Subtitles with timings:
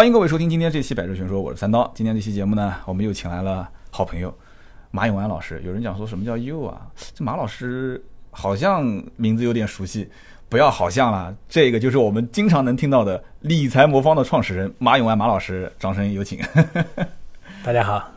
[0.00, 1.92] 欢迎各位收听今天这期《百日全说》，我是三刀。
[1.94, 4.34] 今天这期节目呢，我们又请来了好朋友
[4.90, 5.60] 马永安老师。
[5.62, 6.86] 有人讲说什么叫又啊？
[7.14, 8.82] 这马老师好像
[9.16, 10.08] 名字有点熟悉，
[10.48, 15.70] 不要好像了，这个就是我们经常能听到的理财魔方的创始人马永安马老师。
[15.78, 16.40] 掌声有请。
[17.62, 18.10] 大家好，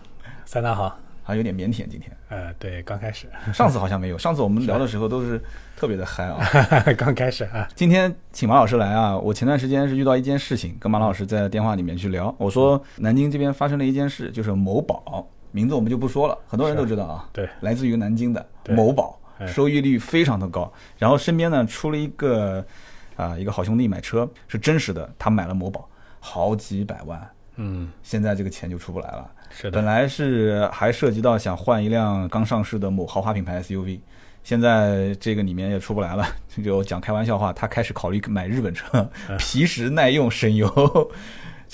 [0.46, 2.16] 三刀好，好像有点腼腆今天。
[2.30, 5.42] 呃，对，刚开始，上次好像没有，上次我们聊的时候都是
[5.76, 6.40] 特别的嗨啊。
[6.96, 19.48] 刚开始啊，今天请马老师来啊，我前段时间是遇到一件事情，跟马老师在电话里面去聊，我说南京这边发生了一件事，就是某宝，名字我们就不说了，很多人都知道啊，对，来自于南京的某宝，哎。
[19.48, 22.66] 收益率非常的高，然后身边呢出了一个
[23.16, 29.30] 啊一个好兄弟买车是真实的，他买了某宝好几百万，嗯，现在这个钱就出不来了。
[29.56, 34.00] 是的，本来是还涉及到想换一辆刚上市的某豪华品牌 SUV，
[34.44, 36.26] 现在这个里面也出不来了。
[36.64, 40.68] 就讲开玩笑话，他开始考虑买日本车， 皮实耐用省油，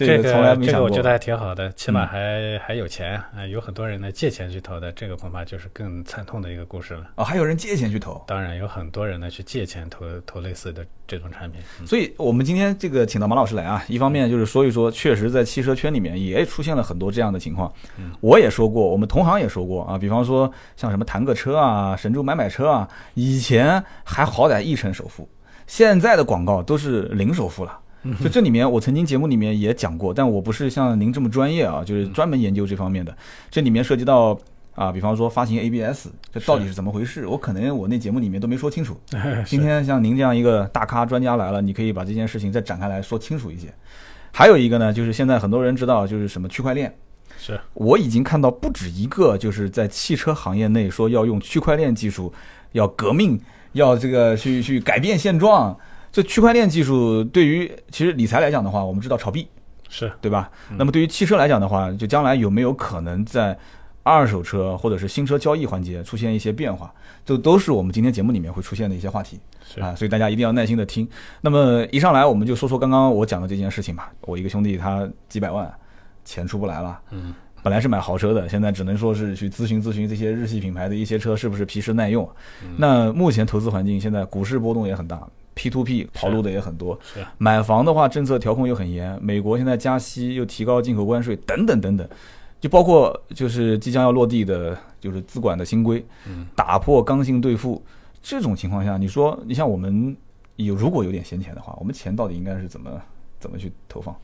[0.08, 0.74] 这这个从来没想过。
[0.74, 7.08] 这个我觉得还挺好的，起码嗯还、还有钱啊、有很多人呢借钱去投的，这个恐怕就是更惨痛的一个故事了。
[7.16, 11.62] 哦，还有人借钱去投，当然，有很多人呢去借钱投投类似的这种产品。
[11.80, 17.72] 嗯所以我们今天这个请到马老师来啊，一方面就是说一说，确实在汽车圈里面也出现了很多这样的情况。
[17.98, 25.28] 嗯我也说过，我们同行也说过啊，比方说像什么弹个车啊、神州买买车啊，以前还好歹一成首付，
[25.68, 27.80] 现在的广告都是零首付了。
[28.22, 33.16] 就这里面，我曾经节目里面也讲过，但我不是像您这么专业啊，就是专门研究这方面的。
[33.50, 34.40] 这里面涉及到
[34.74, 37.28] 啊，比方说发行 ABS，这到底是怎么回事？
[37.28, 38.98] 我可能我那节目里面都没说清楚。
[39.46, 43.68] 今天像您这样一个大咖专家来了，你可以把这件事情再展开来说清楚一些。
[44.32, 46.96] 还有一个呢，就是现在很多人知道，就是什么区块链。
[47.38, 52.32] 是我已经看到不止一个，就是在汽车行业内说要用区块链技术，
[52.72, 53.38] 要革命，
[53.74, 55.78] 要这个去去改变现状。
[56.12, 59.48] 这区块链技术对于其实理财来讲的话，我们知道炒币，
[59.88, 60.50] 是，对吧？
[60.78, 63.58] 那么对于汽车来讲的话，就将来有没有可能在
[64.04, 66.92] 二手车或者是新车交易环节出现一些变化，
[67.24, 71.08] 这都是我们今天节目里面会出现的一些话题是啊，所以大家一定要耐心的听。
[71.42, 74.12] 那么一上来我们就说说刚刚我讲的这件事情吧。
[74.22, 75.72] 我一个兄弟他几百万
[76.26, 82.28] 钱出不来了，嗯，本来是买豪车的，现在只能说是去咨询咨询这些日系品牌的一些车是不是皮实耐用。
[82.78, 85.22] 那目前投资环境现在股市波动也很大
[85.60, 86.98] ，P to P 跑路的也很多。
[87.04, 92.08] 是买房的话，政策调控又很严，美国现在加息又提高进口关税，等等等等，
[92.62, 97.84] 就包括就是即将要落地的，就是资管的新规，嗯，打破刚性兑付
[98.22, 100.16] 这种情况下，你说你像我们
[100.56, 102.90] 有如果有点闲钱的话，我们钱到底应该是怎么
[103.38, 104.16] 怎么去投放？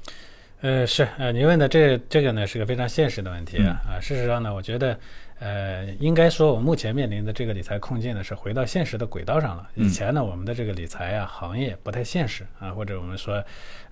[0.61, 3.81] 呃，是呃，您问的这这个呢是个非常现实的问题嗯啊。
[3.85, 4.97] 啊，事实上呢，我觉得，
[5.39, 9.69] 呃，应该说我目前面临的这个理财困境呢是回到现实的轨道上了。
[9.75, 13.43] 嗯以前呢，我们的这个理财啊行业不太现实啊，或者我们说，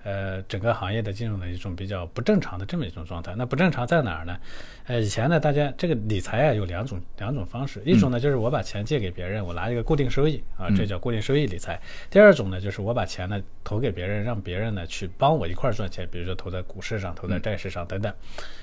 [0.04, 3.34] 呃，整个行业的进入了一种比较不正常的这么一种状态。
[3.36, 4.38] 那不正常在哪儿呢？
[4.86, 11.78] 呃，以前呢，大家这个理财啊有两种两种方式，一种呢就是我把钱借给别人，我拿一个固定收益啊，这叫固定收益理财。
[12.08, 18.10] 第二种呢就是我把钱呢投给别人，让别人呢去帮我一块儿赚钱，比如说投在股市上、投在债市上等等。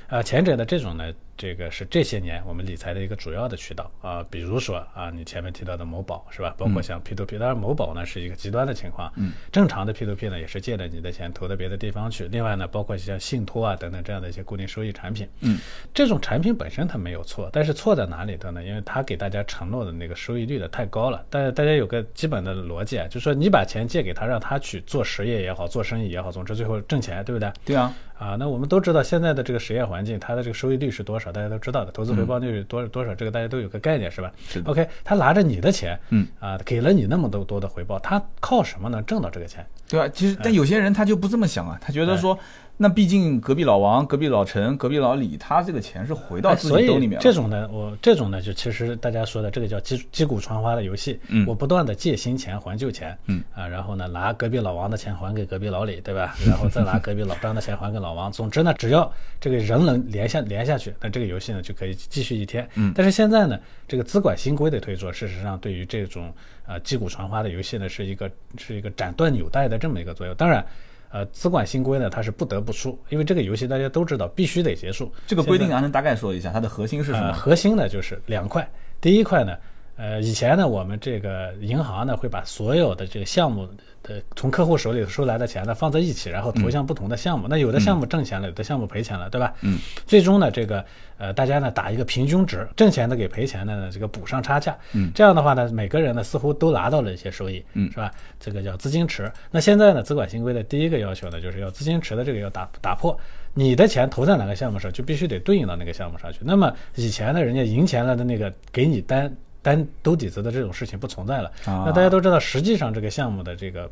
[0.07, 6.53] 啊，前者的这种呢，这个是这些年我们理财的一个主要的渠道啊，比如说啊，你前面提到的某宝是吧？
[6.55, 12.27] 包括像 P to P，当然某宝呢是一个极端的情况，嗯，正常的 P to P 呢也是借着你的钱投到别的地方去。
[12.27, 15.57] 另外呢，包括像信托啊等等这样的一些固定收益产品，嗯，
[15.95, 18.63] 这种产品本身它没有错，但是错在哪里头呢？
[18.63, 21.25] 因为它给大家承诺的那个收益率的太高了。
[21.31, 27.51] 但是大家有个基本的逻辑啊，就是说你把钱借给他，让他去做实业也好，做生意也好，总之最后挣钱，对不对？
[27.65, 39.65] 对啊，啊，那我们都知道现在的这个实业环境，它的这个收益率是多少，大家都知道的，投资回报率是多多少，这个大家都有个概念，是吧是？OK，他拿着你的钱，嗯，啊，给了你那么多多的回报，他靠什么能挣到这个钱？
[39.87, 40.07] 对吧？
[40.09, 42.37] 其实但有些人他就不这么想啊，他觉得说，
[42.81, 47.19] 那毕竟隔壁老王、隔壁老陈、隔壁老李，他这个钱是回到自己兜里面了。
[47.19, 51.19] 这种呢，我这种呢，就其实大家说的这个叫击击鼓传花的游戏。
[51.27, 53.15] 嗯我不断的借新钱还旧钱。
[53.27, 56.35] 嗯啊，然后呢，拿隔壁老王的钱还给隔壁老李，对吧？
[56.43, 58.31] 然后再拿隔壁老张的钱还给老王。
[58.31, 62.67] 总之呢，只要这个人能连下连下去，那这个游戏呢就可以继续一天。
[62.73, 66.33] 嗯但是现在呢，这个资管新规的推出，事实上对于这种
[66.65, 70.35] 呃击鼓传花的游戏呢，是一个是一个斩断纽带的这么一个作用。
[70.35, 70.65] 当然。
[71.11, 75.11] 呃，资管新规呢，它是不得不出，因为这个游戏大家都知道必须得结束。
[75.27, 77.33] 这个规定现在啊，能大概说一下它的核心是什呃，么？
[77.33, 78.67] 核心呢就是两块，
[79.01, 79.57] 第一块呢，
[79.97, 83.67] 呃，以前呢，我们这个银行呢会把所有的这个项目
[84.01, 87.45] 的从客户手里收来的钱呢放在一起，然后投向不同的项目。
[87.47, 89.53] 那有的项目挣钱了，有的项目赔钱了，对吧？
[89.61, 89.77] 嗯。
[90.07, 90.83] 最终呢，这个
[91.19, 94.75] 呃，大家呢打一个平均值，挣钱的给赔钱的呢这个补上差价。
[94.93, 95.11] 嗯。
[95.13, 98.11] 这样的话呢，每个人呢似乎都拿到了一些收益，嗯，是吧？
[98.39, 99.31] 这个叫资金池。
[99.51, 103.15] 那现在呢，资管新规的第一个要求呢，就是要资金池的这个要打打破，
[103.53, 106.39] 你的钱投在哪个项目上，就必须得对应到那个项目上去。
[106.41, 109.31] 那么以前呢，人家赢钱了的那个给你单。
[109.61, 111.49] 单兜底子的这种事情不存在了。
[111.65, 111.83] 啊。
[111.85, 113.89] 那大家都知道，实际上这个项目的这个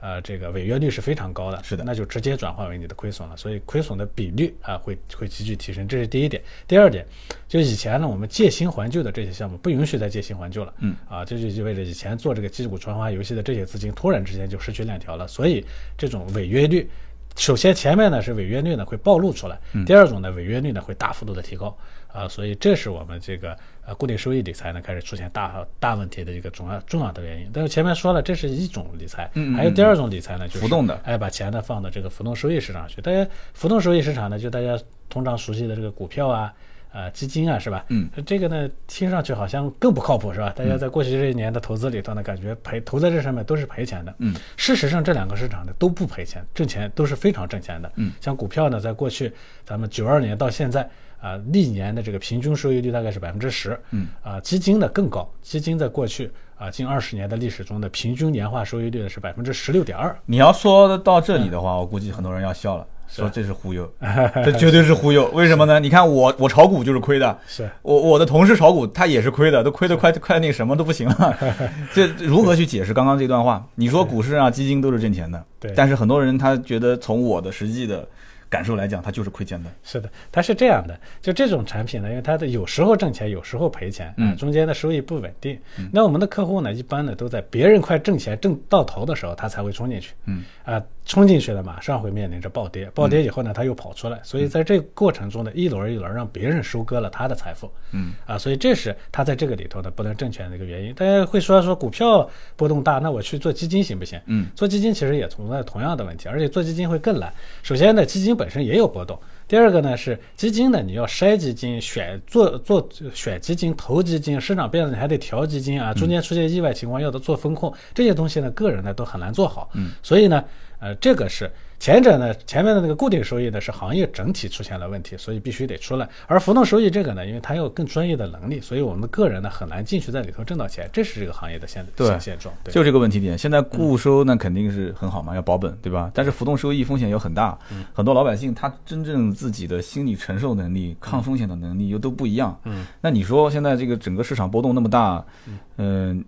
[0.00, 1.82] 呃这个违约率是非常高的，是的。
[1.84, 6.42] 那就直接转化为你的亏损了，所以亏损的比率啊会会急剧提升，这是第一点。
[6.66, 7.04] 第二点，
[7.48, 10.94] 就以前呢我们借新还旧的这些项目不允许再借新还旧了，嗯。
[11.08, 15.64] 啊，这就意味着以前做这个击鼓传花游戏的这些资金突然之间就失去链条了，所以
[15.96, 16.88] 这种违约率。
[17.36, 19.56] 首先，前面呢是违约率呢会暴露出来，
[19.86, 21.76] 第二种呢违约率呢会大幅度的提高。
[22.12, 23.56] 啊，所以这是我们这个
[23.88, 27.50] 呃固定收益理财呢开始出现大大问题的一个重要重要的原因。
[27.52, 33.00] 但是前面说了，这是一种理财，嗯嗯还有第二种理财呢就是浮动的哎把钱呢放到这个浮动收益市场去。
[33.00, 36.52] 大家浮动收益市场呢，就大家通常熟悉的这个股票啊。
[36.92, 37.84] 呃，基金啊，是吧？
[37.88, 40.52] 嗯，这个呢，听上去好像更不靠谱，是吧？
[40.56, 44.14] 大家在过去这一年的投资里头呢，感觉赔投在这上面都是赔钱的。
[44.18, 47.92] 嗯，事实上这两个市场呢都不赔钱，挣钱都是非常挣钱的。
[47.96, 49.32] 嗯，像股票呢，在过去
[49.64, 50.88] 咱们九二年到现在
[51.20, 53.78] 啊、历年的这个平均收益率大概是百分之十。
[53.90, 60.16] 嗯，啊、基金呢更高，基金在过去啊、近二十年的历史中的平均年化收益率呢是百分之十六点二。
[60.26, 63.90] 你要说到这里的话，我估计很多人要笑了，说这是忽悠，
[64.44, 65.28] 这绝对是忽悠。
[65.32, 65.80] 为什么呢？
[65.80, 71.36] 你看我我炒股就是亏的，是我我的同事炒股他也是亏的，都亏得快快那什么都不行了。
[71.92, 73.66] 这如何去解释刚刚这段话？
[73.74, 78.06] 你说股市啊、基金都是挣钱的，对但是很多人他觉得从我的实际的
[78.50, 79.70] 感受来讲，他就是亏钱的。
[79.82, 85.58] 是的，它是这样的，就这种产品呢，因为它的有时候挣钱，有时候赔钱，嗯啊，中间的收益不稳定。
[85.92, 100.92] 那我们的客户呢，一般呢都在别人快挣钱挣到头的时候，他才会冲进去，嗯，啊，冲进去了马上会面临着暴跌，暴跌以后呢，他又跑出来，所以在这个过程中呢，一轮一轮让别人收割了他的财富，嗯，啊，所以这是他在这个里头呢不能挣钱的一个原因。
[100.92, 104.20] 大家会说说股票波动大，那我去做基金行不行？
[104.26, 107.32] 嗯，做基金其实也存在同样的问题，而且做基金会更难。
[107.62, 109.18] 首先呢，基金本身也有波动。
[109.48, 119.70] 第二个呢是基金呢，你要筛基金、选做做选基金、投基金，市场变了你还得调基金啊，中间出现意外情况要的做风控，这些东西呢，个人呢都很难做好。
[119.72, 120.44] 嗯，所以呢，
[120.80, 126.08] 呃，这个是前者呢，前面的那个固定收益呢是行业整体出现了问题，所以必须得出来。
[126.26, 132.52] 而浮动收益这个呢，因为它有更专业的能力，所以我们的个人呢很难进去在里头挣到钱，这是这个行业的现对现现状。
[132.64, 136.10] 对，就这个问题点，现在固收那肯定是很好嘛，要保本，对吧？
[136.12, 137.56] 但是浮动收益风险又很大，
[137.92, 142.58] 很多老百姓他真正自己的心理承受能力、抗风险的能力又都不一样。
[142.64, 145.58] 嗯，那你说现在这个整个市场波动那么大，嗯、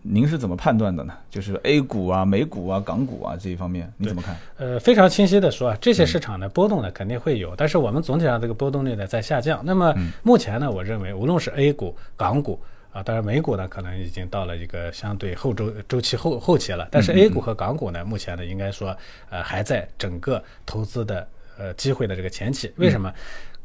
[0.02, 1.12] 您是怎么判断的呢？
[1.28, 4.36] 就是 A 股啊、美股啊、港股啊这一方面，你怎么看？
[4.56, 9.60] 呃，非常清晰的说啊，这些市场的波动呢肯定会有，但是我们总体上这个波动率呢在下降。
[9.64, 9.92] 那么
[10.22, 12.60] 目前呢，我认为无论是 A 股、港股
[12.92, 18.96] 啊，当然美股呢可能已经到了一个相对后周周期后后期了，但是 A 股和港股呢，目前呢应该说
[19.30, 21.26] 呃还在整个投资的
[21.58, 22.72] 呃机会的这个前期。
[22.76, 23.12] 为什么？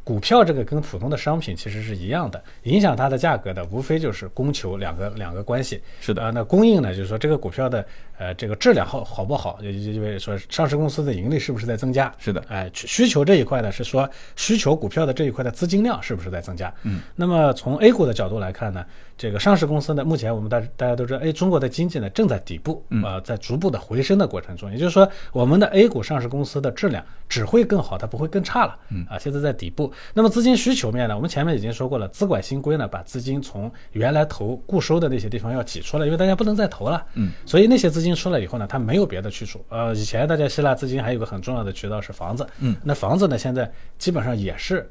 [0.06, 5.81] 股票这个跟普通的商品其实是一样的，影响它的价格的无非就是供求两个两个关系。
[6.00, 7.84] 是的啊，那供应呢，就是说这个股票的
[8.18, 12.14] 呃这个质量好好不好，也就意味着说上市公司的盈利是不是在增加。
[12.18, 16.74] 是的哎，需需求这一块呢是说需求股票的这一块的资金量是不是在增加？
[16.84, 18.86] 嗯，那么从 A 股的角度来看呢，
[19.18, 28.78] 这个上市公司呢，目前我们大大家都知道，哎，中国的经济呢正在底部，呃，在逐步的回升的过程中，也就是说，我们的 A 股上市公司的质量只会更好，它不会更差了。
[28.90, 29.92] 嗯啊，现在在底部。
[30.14, 37.04] 那么资金需求面呢，我们前面已经说过了，资管新规呢，把资金从原来投固收的那些地方要挤出来，因为大家不能再投了。
[37.13, 39.64] 嗯，所以那些资金出来以后呢，它没有别的去处。
[39.70, 42.46] 呃，以前大家希腊资金还有个很重要的渠道是房子。
[42.60, 44.88] 嗯，那房子呢，现在基本上也是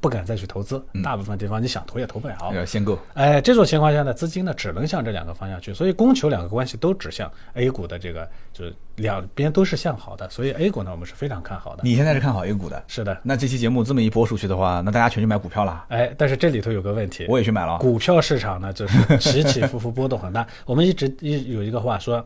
[0.00, 2.36] 不敢再去投资，大部分地方你想投也投不了。
[2.54, 2.96] 要限购。
[3.14, 11.82] 哎，这种情况下呢，资金呢只能向这两个方向去，所以供求两个关系都指向 A 股的这个，就是两边都是向好的，所以 A 股呢我们是非常看好的。
[11.82, 12.80] 你现在是看好 A 股的？
[12.86, 15.84] 是的，那这期节目这么一播出去的话，那大家全去买股票了。
[15.88, 17.76] 哎，但是这里头有个问题，我也去买了。
[17.78, 20.46] 股票市场呢，就是起起伏伏，波动很大。
[20.64, 22.24] 我们一直一有一个话说，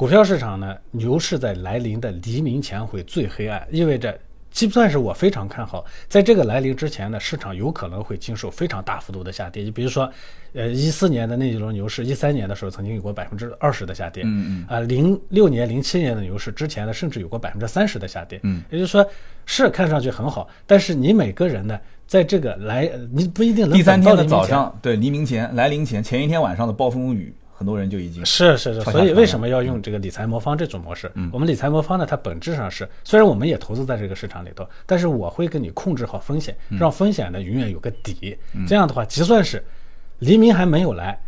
[0.00, 4.18] 股票市场呢，牛市在来临的黎明前会最黑暗，意味着
[4.50, 9.62] 基本算是我非常看好，在这个来临之前呢，市场有可能会经受非常大幅度的下跌。
[9.62, 10.10] 你比如说，
[10.54, 19.06] 呃，一四年的那一轮牛市，一三年的时候曾经有过百分之二十的下跌，嗯嗯，啊，零六年、零七年的牛市之前呢，甚至有过百分之三十的下跌，嗯，也就是说
[19.44, 31.12] 是看上去很好，但是你每个人呢，在这个来，你不一定能第三天的早上，对黎明前来临前前一天晚上的暴风雨，很多人就已经是是是，所以为什么要用这个理财魔方这种模式？
[31.30, 38.34] 我们理财魔方呢，它本质上是，虽然我们也投资在这个市场里头，但是我会给你控制好风险，让风险呢永远有个底。
[38.66, 39.62] 这样的话，就算是
[40.20, 41.20] 黎明还没有来，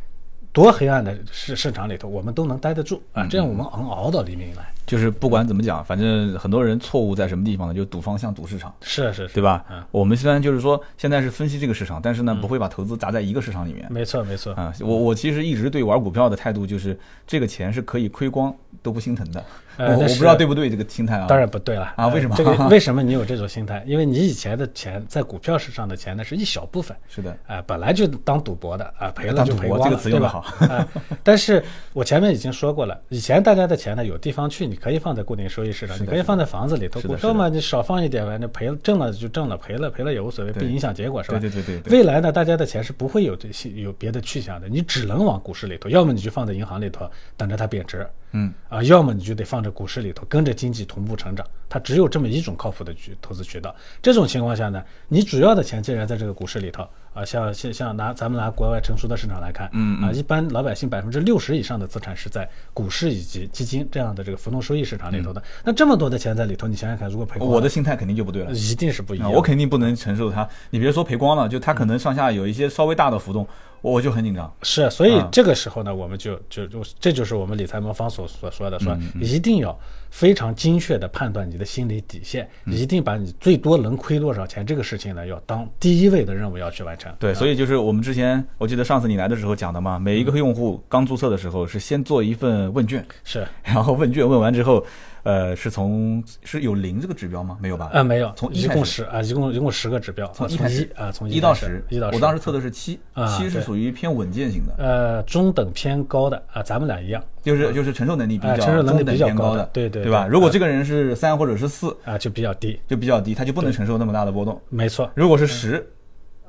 [0.54, 3.26] 多黑暗的市市场里头，我们都能待得住啊！
[3.28, 4.72] 这样我们能熬到黎明来。
[4.86, 7.74] 就是不管怎么讲，反正很多人错误在什么地方呢？
[7.74, 9.64] 就赌方向、赌市场，是是是，对吧？
[9.70, 13.86] 嗯，我们虽然就是说现在是分析这个市场，但是呢，不会把投资砸在一个市场里面。
[13.90, 14.52] 没错没错。
[14.54, 19.44] 啊，我我其实一直对玩股票的态度就是，这个钱是可以亏光都不心疼的。
[19.78, 21.26] 我我不知道对不对这个心态啊？
[21.26, 23.82] 当然不对了啊为什么呃这个 为什么你有这种心态？
[23.86, 30.44] 因为你以前的钱在股票市场的钱呢是一小部分，是的，啊、本来就当赌博的啊、赔了当赌就赔光这个词用对吧？
[30.60, 30.86] 得好啊、
[31.22, 36.98] 但是我前面已经说过了，以前大家的钱呢有地方去，你可以放在固定收益市场，你可以放在房子里头。
[37.02, 41.38] 股票嘛，你少放一点，呗，那赔了挣了就挣了，赔了赔了也无所谓，不影响结果，是吧？
[41.38, 41.98] 对对对对对。
[41.98, 51.46] 未来呢，大家的钱是不会有这些有别的去向的，你只能往股市里头，要么你就放在银行里头等着它贬值，嗯啊，要么你就得放在股市里头，跟着经济同步成长。
[51.72, 53.74] 它只有这么一种靠谱的渠投资渠道。
[54.02, 65.42] 这种情况下呢，你主要的钱竟然在这个股市里头啊，像像像拿咱们拿国外成熟的市场来看，嗯啊，一般老百姓百分之六十以上的资产是在股市以及基金这样的这个浮动收益市场里头的。
[65.64, 68.52] 那这么多的钱在里头，你想想看，如果赔光我的心态肯定就不对了。
[68.52, 69.32] 一定是不一样。
[69.32, 70.46] 我肯定不能承受它。
[70.68, 73.48] 你别说赔光了，就它可能上下有一些稍微大的浮动，
[73.80, 74.52] 我就很紧张。
[74.62, 79.78] 是，所以啊这个时候呢，我们就就就这就是我们理财魔方所所说的，说嗯一定要
[80.12, 82.75] 非常精确的判断你的心理底线，嗯。
[82.75, 87.11] 一定把你最多能亏多少钱这个事情呢，要当第一位的任务要去完成。
[87.19, 93.47] 对，所以就是我们之前，我记得上次你来的时候讲的嘛，每一个用户刚注册的时候是先做一份问卷，是。
[93.62, 94.85] 然后问卷问完之后，
[95.24, 97.56] 呃，是从是有零这个指标吗？
[97.60, 97.90] 没有吧？
[97.92, 100.90] 啊，没有，从一共十啊，一共一共十个指标，啊从从一开始。
[100.96, 107.22] 啊，从一到十，一到十，我当时测的是七，啊七是属于偏稳健型的，呃中等偏高的啊，咱们俩一样。
[107.42, 110.26] 就是就是承受能力比较啊承受能力比较高偏高的对对对吧？
[110.26, 114.60] 如果这个人是三或者是四，啊，就比较低，就比较低，他就不能承受那么大的波动。
[114.68, 115.84] 没错，如果是十，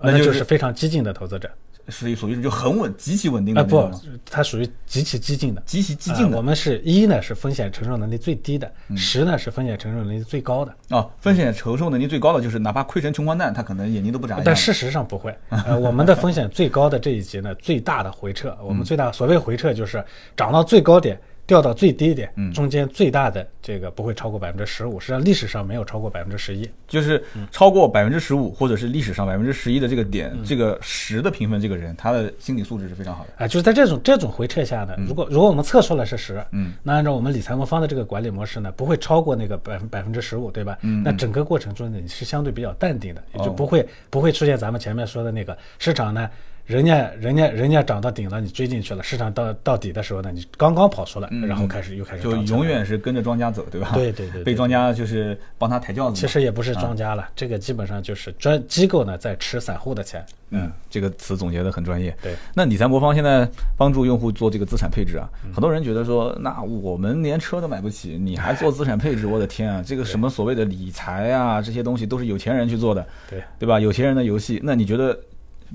[0.01, 1.49] 那就就是是非常激进的投资者
[1.89, 3.91] 是属于就很稳、极其稳定的啊，不
[4.29, 5.61] 它属于极其激进的。
[5.65, 10.73] 极其激进的啊我们是一呢是风险承受能力最低的，十呢是风险承受能力最高的。
[10.89, 14.39] 哦，风险承受能力最高的就是哪怕亏成穷光蛋，他可能眼睛都不眨。
[14.43, 20.03] 但事实上不会， 呃，我们的风险最高的这一级呢，最大的回撤，我们最大所谓回撤就是
[20.37, 26.69] 涨到最高点，掉到最低点，中间最大的这个不会超过百分之十五，实际上历史上没有超过百分之十一。
[26.87, 27.21] 就是
[27.51, 30.43] 超过百分之十五，或者是历史上百分之十一的这个点，嗯。
[30.45, 33.31] 这个十的评分，这个人他的心理素质是非常好的。
[33.37, 40.77] 啊，就是在这种这种回撤下呢，如果如果我们测出来是十，嗯，那按照我们理财魔方的这个管理模式呢，不会超过那个百分百分之十五，对吧？
[40.81, 43.53] 嗯那整个过程中呢，你是相对比较淡定的，也就哦。
[43.53, 46.29] 不会不会出现咱们前面说的那个市场呢，
[46.65, 53.91] 人家人家人家涨到顶了，你追进去了，市场到到底的时候呢，你刚刚跑出来，然后开始又开始嗯就永远是跟着庄家走，对吧？
[53.93, 56.19] 对对对对被庄家就是帮他抬轿子。
[56.19, 60.25] 其实也不是庄家了，这个基本上就是专机构呢在吃散户的钱。
[60.55, 62.15] 嗯，这个词总结的很专业。
[62.21, 69.25] 对，那理财魔方现在帮助用户做这个资产配置啊，嗯很多人觉得说，那我们连车都买不起，你还做资产配置？
[69.25, 73.79] 我的天啊，这个什么所谓的理财啊，这些东西都是有钱人去做的，对，对吧？
[73.79, 75.19] 有钱人的游戏，那你觉得，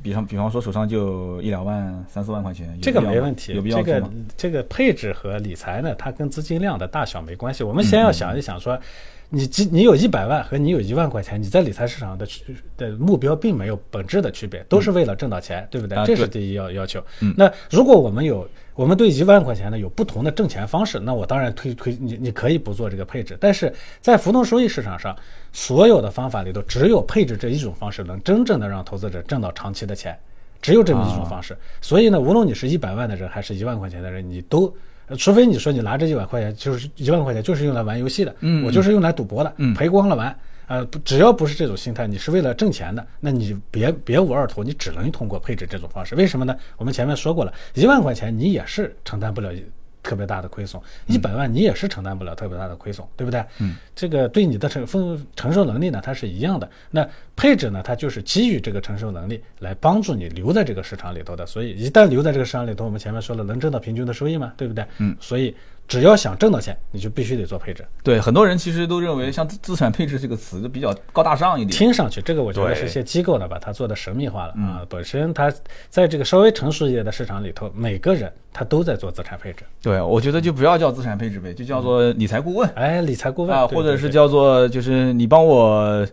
[0.02, 4.10] 比方比方说手上就一两万、三四万块钱，这个没问题，有必要这个？
[4.36, 7.64] 这个配置和理财呢，它跟资金量的大小没关系。
[7.64, 8.78] 我们先嗯要想一想说，
[9.30, 17.34] 你几你有一百万和你有一万块钱，你在理财市场的区的目标并没有本质的区别，都是为了挣到钱，对不对这是第一要要求嗯。
[17.36, 23.70] 那如果我们有我们对一万块钱呢有不同的挣钱方式，那我当然推推你你可以不做这个配置，但是
[24.00, 25.14] 在浮动收益市场上，
[25.52, 30.18] 所有的方法里头只有配置这一种方式能真正的让投资者挣到长期的钱。
[30.62, 31.56] 只有这么一种方式。
[31.80, 34.74] 所以呢，无论你是一百万的人还是一万块钱的人，你都。
[35.08, 40.34] 呃除非你说你拿这一万块钱就是一万块钱就是用来玩游戏的，嗯我就是用来赌博的，嗯赔光了玩，
[40.66, 46.14] 呃，只要不是这种心态，你是为了挣钱的，那你别别无二途，你只能通过配置这种方式。
[46.14, 46.54] 为什么呢？
[46.76, 49.50] 我们前面说过了，一万块钱你也是承担不了
[50.08, 53.44] 特别大的亏损，一百万你也是承担不了特别大的亏损，对不对？
[53.58, 56.68] 嗯，这个对你的承分承受能力呢，它是一样的。
[56.90, 61.44] 那配置呢，它就是基于这个承受能力来帮助你留在这个市场里头的。
[61.44, 64.82] 所以一旦留在这个市场里头，我们前面说了，能挣到平均的收益嘛，对不对？
[64.96, 65.54] 嗯，所以
[65.88, 67.82] 只要想挣到钱，你就必须得做配置。
[68.04, 71.76] 对，很多人其实都认为像资资产配置这个词比较高大上一点。
[71.76, 74.86] 听上去，这个我觉得是些机构呢把它做的神秘化了啊。
[74.88, 75.52] 本身它
[75.88, 79.64] 在这个稍微成熟一点的市场里头，每个人他都在做资产配置。
[79.82, 86.06] 对，我觉得就不要叫资产配置呗，就叫做理财顾问哎，理财顾问啊，对或者是叫做就是你帮我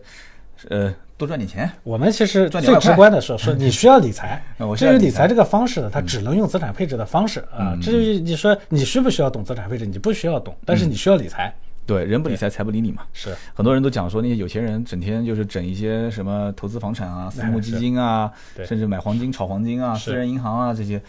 [0.70, 1.70] 呃多赚点钱。
[1.82, 4.42] 我们其实最直观的说，说你需要理财
[4.76, 7.76] 至于理财这个方式呢，它只能用资产配置的方式啊。
[7.80, 11.54] 至于你说你需不需要懂资产配置，你不需要懂，但嗯是你需要理财。
[11.86, 13.02] 对，人不理财，财不理你嘛。
[13.12, 18.28] 是很多人都讲说那些有钱人整天就是整一些什么投资房产啊、私募基金啊，
[18.66, 21.00] 甚至买黄金、炒黄金啊、私人银行啊这些，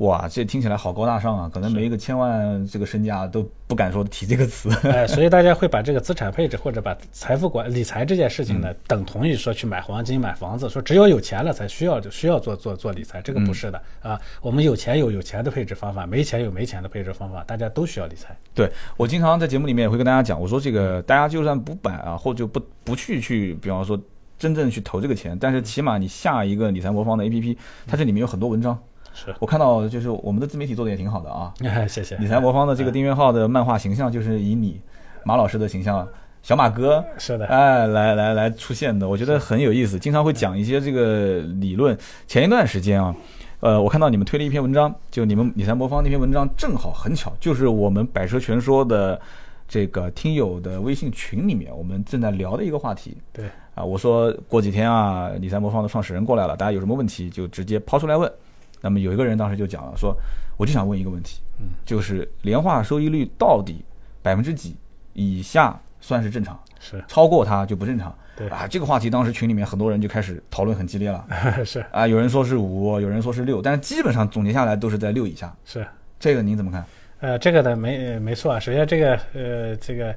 [0.00, 1.50] 哇，这听起来好高大上啊！
[1.52, 4.70] 可能没一个千万这个身价都不敢说提这个词。
[4.88, 14.18] 哎，所以大家会把这个资产配置或者把财富管理财这件事情呢，等同于说去买黄金、买房子，说只有有钱了才需要就需要做做做理财，这个不是的啊。
[14.40, 18.34] 我们有钱有有钱的配置方法，没钱有没钱的配置方法，大家都需要理财。
[18.54, 24.00] 对我经常在节目里面也会跟大家讲，我说这个大家就算不买啊，或者不不去去，比方说
[24.38, 27.54] 真正去投这个钱，但是起码你下一个理财魔方的 APP，
[27.86, 28.82] 它这里面有很多文章。
[29.12, 31.52] 是，我看到就是我们的自媒体做的也挺好的啊，
[31.88, 32.16] 谢谢。
[32.16, 34.80] 理财魔方的这个订阅号的漫画形象就是以你
[35.24, 36.06] 马老师的形象，
[36.42, 41.96] 小马哥， 是的，哎，来来来出现的，我觉得很有意思，经常会讲一些这个理论。
[42.26, 43.14] 前一段时间啊，
[43.60, 49.20] 呃，我看到你们推了一篇文章，就你们理财魔方那篇文章，正好很巧，就是我们百车全说的
[49.68, 53.18] 这个听友的微信群里面，我们正在聊的一个话题。
[53.32, 58.32] 对，啊，我说过几天啊，理财魔方的创始人过来了，大家有什么问题就直接抛出来问。
[58.80, 60.16] 那么有一个人当时就讲了，说
[60.56, 63.84] 我就想问一个问题，嗯，就是年化收益率到底
[64.22, 64.76] 百分之几
[65.12, 66.58] 以下算是正常？
[66.78, 68.16] 是超过它就不正常。
[68.36, 71.26] 对啊，这个话题当时群里面很多人就开始讨论很激烈了
[71.62, 75.54] 是啊，有人说是五，有人说是六，但是基本上总结下来都是在六以下。
[75.64, 75.86] 是。
[76.18, 76.84] 这个您怎么看？
[77.20, 78.58] 呃，这个呢没没错啊。
[78.58, 80.16] 首先，这个呃，这个这个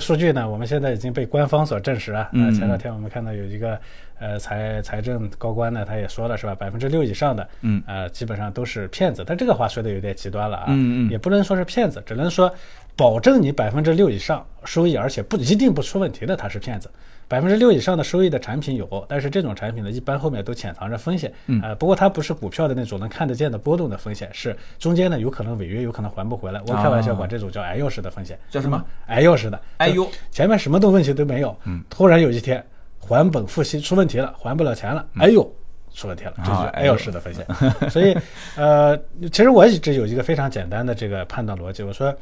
[0.00, 2.28] 数据呢，我们现在已经被官方所证实啊。
[2.32, 3.78] 嗯呃前两天我们看到有一个
[4.18, 9.22] 呃财财政高官呢，他也说了是吧，百分之六以上的，嗯呃，基本上都是骗子。
[9.26, 10.64] 但这个话说的有点极端了啊。
[10.68, 12.50] 嗯嗯也不能说是骗子，只能说
[12.96, 16.90] 保证你百分之六以上收益，而且不一定不出问题的，他是骗子。
[17.34, 21.32] 百分之六以上的收益的产品有，但是这种产品呢，一般后面都潜藏着风险。
[21.46, 26.62] 嗯呃，不过它不是股票的那种能看得见的波动的风险，是中间呢有可能违约，有可能还不回来。
[26.68, 28.38] 我开玩笑啊管这种叫“挨钥匙”的风险。
[28.48, 28.80] 叫什么？
[29.06, 29.60] 挨钥匙的。
[29.78, 32.64] 哎呦，前面什么都问题都没有，嗯，突然有一天
[33.00, 35.52] 还本付息出问题了，还不了钱了，哎呦。
[35.92, 37.90] 出问题了，这是挨钥匙的风险。
[37.90, 38.16] 所以，
[38.56, 38.96] 呃，
[39.32, 42.14] 其实我一直有一个非常简单的这个判断逻辑，我说，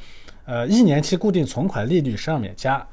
[0.47, 2.87] 呃，一年期固定存款利率上面加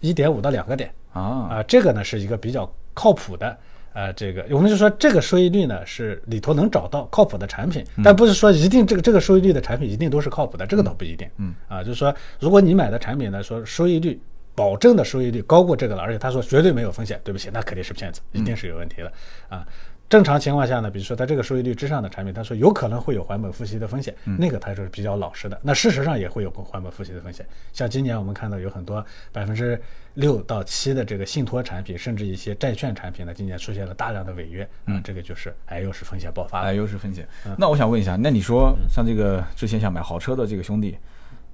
[0.00, 3.56] 一点五到两个点，啊，啊，这个呢是一个比较靠谱的，
[3.94, 11.26] 呃，这个我们就说这个收益率呢是里头能找到靠谱的产品，但不是说一定这个这个收益率的产品一定都是靠谱的，这个倒不一定。
[11.38, 14.20] 嗯，啊，就是说如果你买的产品呢说收益率
[14.54, 19.12] 保证的收益率高过这个了，而且他说绝对没有风险，对不起，那肯定是骗子，一定是有问题的
[19.48, 19.66] 啊。
[20.06, 25.58] 正常情况下呢，比如说在这个收益率之上的产品，他说有可能会有还本付息的风险，那个他就是比较老实的。
[25.62, 27.44] 那事实上也会有还本付息的风险。
[27.72, 29.80] 像今年我们看到有很多百分之
[30.12, 36.66] 六到七的这个信托产品，甚至一些债券产品呢，今年出现了大量的违约，啊，这个就是哎又是风险爆发了。
[36.68, 37.26] 哎，又是风险。
[37.56, 40.96] 那我想问一下，那你说像这个之前想买豪车的这个兄弟，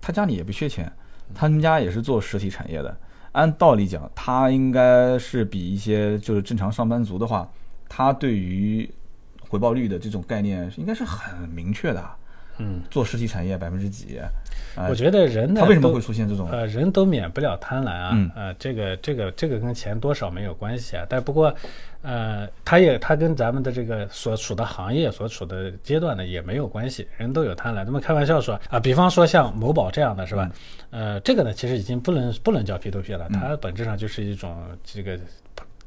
[0.01, 0.93] 他家里也不缺钱，
[1.35, 2.97] 他们家也是做实体产业的，
[3.33, 7.49] 按道理讲，他应该是比一些就是正常上班族的话，
[7.89, 8.89] 他对于
[9.49, 12.05] 回报率的这种概念应该是很明确的。
[12.59, 14.19] 嗯，做实体产业百分之几？
[14.19, 16.49] 啊我觉得人呢，他为什么会出现这种？
[16.51, 21.53] 呃，人都免不了贪婪啊，嗯呃，这个这个这个跟钱多少没有关系啊，但不过，
[22.03, 27.85] 呃，他也他跟咱们的这个所处的行业、所处的阶段呢也没有关系，人都有贪婪。
[27.85, 30.49] 那么开玩笑说啊，比方说像某宝这样的是吧？
[30.91, 35.19] 呃，这个呢其实已经不能不能叫 P to P 了，它本质上就是一种这个。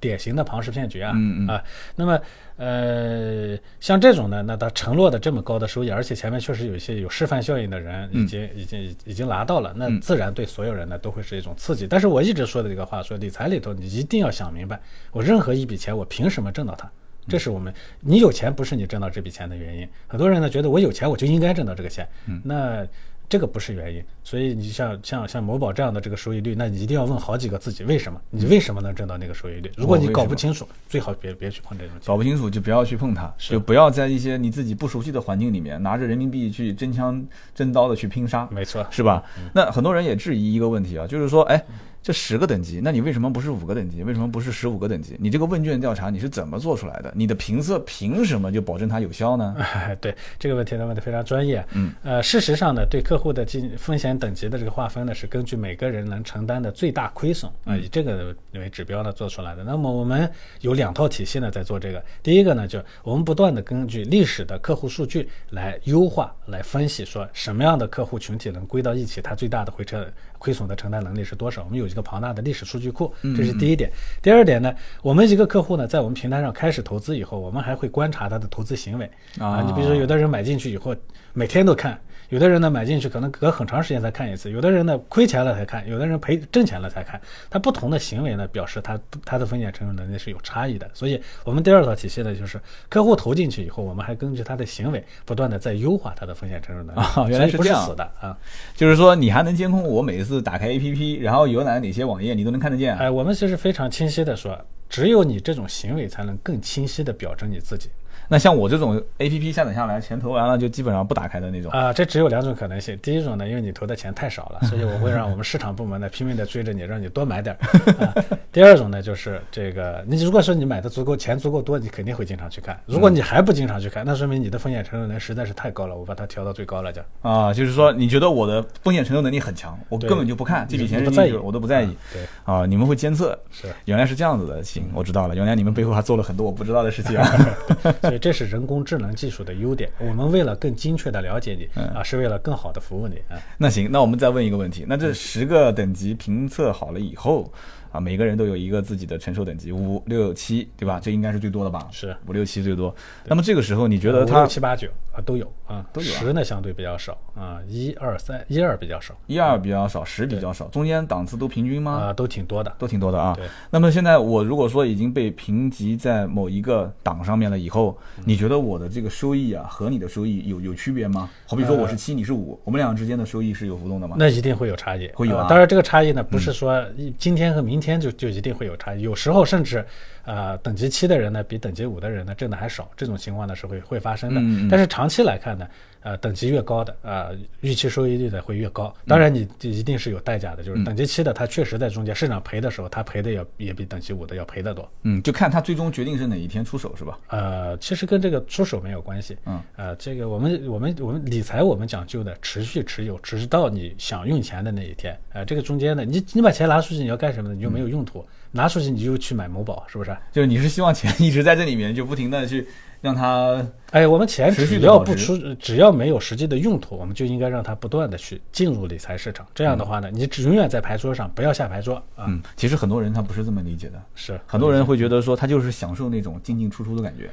[0.03, 1.63] 典型的庞氏骗局啊，嗯嗯啊，
[1.95, 2.19] 那么
[2.57, 11.87] 呃，像这种呢，那他承诺的这么高的收益，而且前面确实有一些有示范效应的人已经、已经已经拿到了，那自然对所有人呢都会是一种刺激。
[11.87, 14.77] 但是我一直说的这个话，说理财里头你一定要想明白，
[15.11, 16.91] 我任何一笔钱我凭什么挣到它？
[17.25, 19.87] 这是我们，你有钱不是你挣到这笔钱的原因。
[20.07, 22.05] 很多人呢觉得我有钱我就应该挣到这个钱，
[22.43, 22.85] 那
[23.29, 24.03] 这个不是原因。
[24.23, 28.21] 所以你像像像某宝这样的这个收益率，那你一定要问好几个自己为什么？
[28.29, 29.71] 你为什么能挣到那个收益率？
[29.75, 32.03] 如果你搞不清楚，最好别别去碰这种钱。
[32.05, 38.47] 搞不清楚就不要去碰它，就不要在一些你自己不熟悉的环境里面拿着人民币去真枪真刀的去拼杀。
[38.51, 39.23] 没错，是吧？
[39.53, 41.63] 那很多人也质疑一个问题啊，就是说，哎，
[42.03, 44.03] 这十个等级，那你为什么不是五个等级？
[44.03, 45.15] 为什么不是十五个等级？
[45.19, 47.11] 你这个问卷调查你是怎么做出来的？
[47.15, 49.55] 你的评测凭什么就保证它有效呢？
[50.01, 51.65] 对这个问题呢问的非常专业。
[51.71, 59.63] 嗯，呃，事实上呢，对客户的进风险等级的这个划分呢，是根据每个人能承担的最大亏损啊、以这个为指标呢做出来的。
[59.63, 62.03] 那么我们有两套体系呢在做这个。
[62.21, 70.05] 第一个呢，就我们不断的根据历史的客户数据来优化、来分析，说什么样的客户群体能归到一起，它最大的回撤
[70.43, 71.63] 亏损的承担能力是多少？
[71.63, 73.89] 我们有一个庞大的历史数据库，这是第一点。
[74.21, 79.63] 第二点呢，我们一个客户呢，在我们平台上开始投资以后，我们还会观察他的投资行为啊。
[79.65, 80.93] 你比如说，有的人买进去以后，
[81.31, 81.97] 每天都看。
[82.29, 87.19] 有的人呢买进去可能隔很长时间才看一次，有的人呢亏钱了才看，有的人赔挣钱了才看。
[87.49, 90.89] 他不同的行为呢，表示他他的风险承受能力是有差异的。
[90.93, 92.59] 所以，我们第二套体系呢，就是
[92.89, 96.99] 客户投进去以后，我们还根据他的行为不断的在优化他的风险承受能力。
[96.99, 98.37] 啊原来是这样死的啊。
[98.75, 102.95] 就是说你还能监控我每次打开 APP，然后浏览哪些网页，你都能看得见。
[102.97, 104.59] 哎，我们其实非常清晰的说，
[104.89, 107.89] 只有你这种行为才能更清晰的表征你自己。
[108.27, 111.71] 那像我这种 APP 下载下来，钱投完了就基本上不打开的那种。
[111.71, 112.97] 啊、这只有两种可能性。
[112.99, 118.05] 第一种呢，因为你投的钱太少了，所以我会让我们市场部门呢拼命的追着你，让你多买点儿。
[118.05, 118.13] 啊、
[118.51, 122.79] 第二种呢，就是这个，你如果说你买的足够钱足够多，你肯定会经常去看。
[122.85, 127.01] 如果你还不经常去看，那说明你的风险承受能力实在是太高了，我把它调到最高了，就。
[127.21, 131.95] 啊，就是说你觉得我的风险承受能力很强，我根本就不看这笔钱你不在意扔进去我都不在意啊。
[132.13, 133.67] 对，啊，你们会监测，是。
[133.85, 137.27] 原来是这样子的，行，我知道了，原来你们背后还做了很多我不知道的事情啊。
[138.17, 139.89] 这是人工智能技术的优点。
[139.99, 143.41] 我们为了更精确的了解你嗯啊，是为了更好的服务你啊。
[143.57, 147.51] 那行，那我们再问一个问题，那这十个等级评测好了以后，
[147.91, 150.99] 啊，每个人都有一个自己的承受等级，五六七，对吧？
[150.99, 151.87] 这应该是最多的吧？
[151.91, 152.93] 是五六七最多。
[153.25, 161.91] 那么这个时候，你觉得五它六七八九啊都有啊，都有啊十呢相对比较少啊，一二三一二比较少一二比较少，十比较少，中间档次都平均吗？
[161.91, 162.73] 啊，都挺多的。
[162.79, 163.45] 都挺多的啊对。
[163.69, 171.29] 那么现在我如果说已经被评级在某一个档上面了以后，嗯你觉得我的这个收益啊和你的收益有有区别吗？
[171.45, 174.15] 好比说我是七，你是五，我们两个之间的收益是有浮动的吗？
[174.17, 179.85] 那一定会有差异，会有啊当然，这个差异呢，不是说一今天和明天就就一定会有差异，有时候甚至，
[180.25, 184.41] 呃，等级七的人呢比等级五的人呢挣的还少，这种情况呢是会会发生的。
[184.69, 185.67] 但是长期来看呢，
[186.03, 188.93] 呃，等级越高的，呃，预期收益率的会越高。
[189.07, 194.89] 当然，你这一定是有代价的，就是等级七的，它确实在中间市场赔的时候，它赔的也也比等级五的要赔得多。
[195.03, 197.17] 嗯，就看它最终决定是哪一天出手是吧？
[197.27, 199.37] 呃，其实跟这个出手没有关系。
[199.45, 205.17] 嗯，呃，这个我们我们我们理财我们讲究的持续持有，直到你想用钱的那一天。
[205.31, 207.55] 呃，这个中间呢，你你把钱拿出去你要干什么呢？
[207.55, 210.15] 你就没有用途，拿出去你就去买某宝，是不是？
[210.31, 212.67] 就是你是希望钱 一直在这里面，就不停的去
[213.03, 213.61] 让它
[213.91, 219.45] 哎，我们钱只要不出，只要没有实际的用途，我们就应该让它不断的去进入理财市场。
[219.53, 222.23] 这样的话呢，你只永远在牌桌上，不要下牌桌啊。
[222.29, 224.01] 嗯，其实很多人他不是这么理解的。
[224.15, 227.29] 是很多人会觉得说他就是享受那种进进出出的感觉，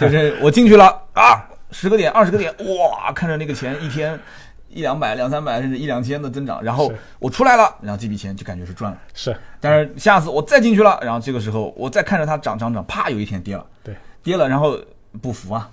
[0.00, 4.18] 就是我进去了啊，十个点、二十个点，哇，看着那个钱一天
[4.68, 8.98] 一两百、两三百甚至一两千的增长，然后我出来了，然后这笔钱就感觉是赚了。
[9.14, 14.76] 是，但是下次我再进去了，然后这个时候我再看着它涨涨涨，啪，有一天跌了，对，跌了，然后
[15.20, 15.70] 不服啊，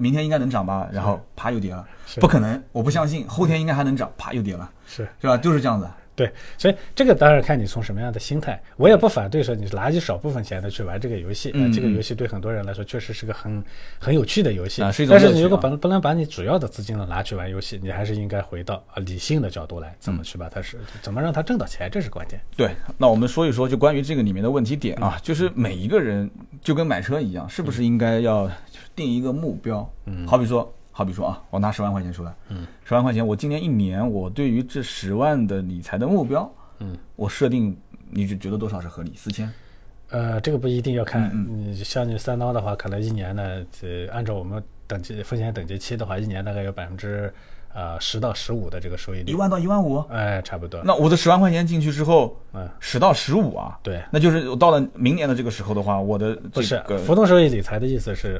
[0.00, 1.86] 明天应该能涨吧，然后啪又跌了，
[2.20, 5.08] 不可能，我不相信，后天应该还能涨，啪又跌了，是。
[5.20, 5.36] 是吧？
[5.36, 5.88] 就是这样子。
[6.14, 8.62] 对，所以这个当然看你从什么样的心态。
[8.76, 13.64] 我也不反对说你拿一少部分钱的去玩这个游戏，呃嗯嗯这个游戏对很多人来说确实是个很
[13.98, 14.82] 很有趣的游戏。
[14.82, 22.38] 啊是一种但是你如果啊不不能把你主要的资金呢拿去玩游戏，你还是应该回到啊理性的角度来，怎么去把它是怎么让它挣到钱，这是关键。
[22.54, 29.88] 对，那我们说一说，就关于这个里面的问题点啊，就是每一个人就跟买车一样，是不是应该要就是定一个目标？
[30.06, 37.76] 嗯，好比说，好比说啊，我拿十万块钱出来，嗯，十万块钱，我今年一年我对于这十万的理财的目标，嗯，我设定，
[38.10, 39.12] 你就觉得多少是合理？
[39.16, 39.50] 四千？
[40.10, 47.32] 呃，这个不一定要看，嗯你像你三刀的话，可能一年呢，这按照我们等级风险等级期的话，一年大概有百分之
[47.72, 50.00] 呃十到十五的这个收益率，一万到一万五？
[50.10, 50.82] 哎，差不多。
[50.84, 58.38] 那我的十万块钱进去之后，嗯，十到十五啊，对，那就是我到了明年的这个时候的话，我的不是这个浮动收益理财的意思是，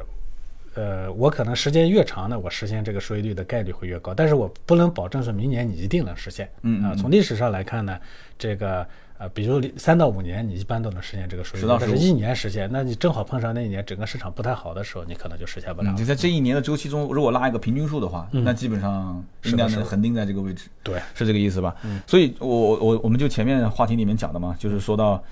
[0.74, 6.46] 呃，我可能时间越长呢，我实现这个收益率的概率会越高，但是我不能保证说明年你一定能实现。
[6.46, 7.98] 啊、嗯嗯嗯从历史上来看呢，
[8.38, 8.86] 这个
[9.18, 16.04] 呃，比如三到五年你一般都能实现这个收益10到率，但是一年实现，那你正好碰上那一年整个市场不太好的时候，你可能就实现不了嗯，。
[16.04, 20.68] 在这一年的周期中，如果拉一个平均数的话，那基本上应该是恒定在这个位置。
[20.82, 21.76] 对，是这个意思吧？
[21.84, 25.22] 嗯所以我我我我们就前面话题里面讲的嘛，就是说到，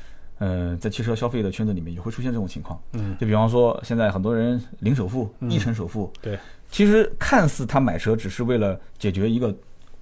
[0.40, 2.80] 呃，在汽车消费的圈子里面也会出现这种情况。
[2.94, 6.38] 嗯，就比方说现在很多人零首付、一成首付，对，
[6.70, 9.54] 其实看似他买车只是为了解决一个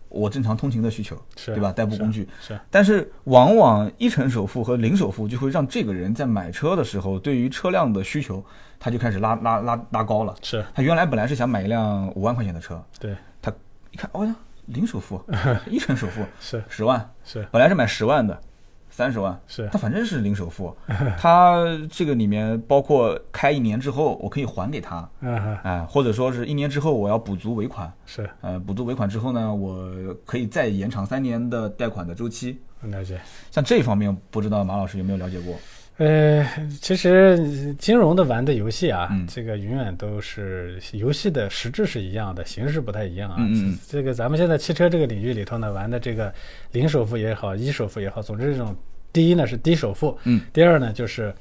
[0.09, 1.73] 我正常通勤的需求，是对吧？
[1.73, 2.27] 代步工具。
[2.41, 8.43] 是但是往往一成首付和零首付就会让这个人在买车的时候，对于车辆的需求，
[8.79, 10.35] 他就开始拉拉拉拉高了。
[10.41, 13.53] 是，他原来本来是想买一辆五万块钱的车，对，他
[13.91, 14.35] 一看，哦呀，
[14.67, 15.21] 零首付，
[15.69, 16.63] 一成首付是。
[16.69, 17.47] 十万，是。
[17.51, 18.41] 本来是买十万的，
[18.99, 19.69] 三十万，是。
[19.71, 20.77] 他反正是零首付，
[21.17, 28.29] 他这个里面包括开一年之后我可以还给他，嗯或者说是一年之后我要补足尾款，是。
[28.41, 29.89] 呃，补足尾款之后呢，我
[30.27, 32.59] 可以再延长三年的贷款的周期。
[32.83, 33.21] 了解。
[33.53, 35.55] 像这方面，不知道马老师有没有了解过？
[35.99, 36.49] 呃，
[36.81, 43.37] 其实金融的玩的游戏啊，嗯这个永远都是游戏的实质是一样的，形式不太一样啊。
[43.41, 46.33] 嗯嗯嗯这个咱们现在汽车这个领域里头呢，玩的这个
[46.73, 48.75] 零首付也好，一首付也好，总之这种
[49.13, 51.35] 第一呢是低首付，嗯，第二呢就是。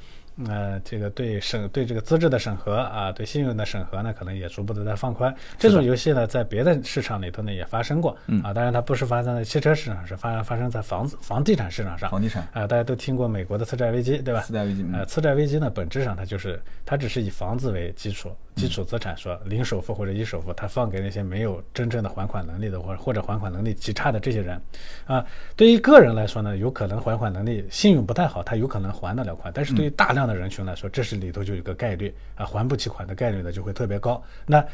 [0.46, 5.34] 呃，这个对审对这个资质的审核啊，对信用的审核呢，可能也逐步的在放宽。
[5.58, 12.10] 这种游戏呢，在别的市场里头呢也发生过，嗯啊，当然它不是发生在汽车市场，是发发生在房子房地产市场上。
[12.10, 14.42] 房地产啊、大家都听过美国的次贷危机，对吧？
[14.42, 24.60] 次贷危机，呃，嗯次贷危机呢，本质上它就是它只是以房子为基础，基础资产说零首付或者一首付，他放给那些没有真正的还款能力的，或者或者还款能力极差的这些人，
[25.06, 25.24] 啊，
[25.56, 34.22] 对于个人来说呢，有可能还款能力信用不太好，他有可能还得了款，但是对于大量的人群来说，这是里头就有个概率啊，还不起款的概率呢就会特别高。
[34.46, 34.66] 那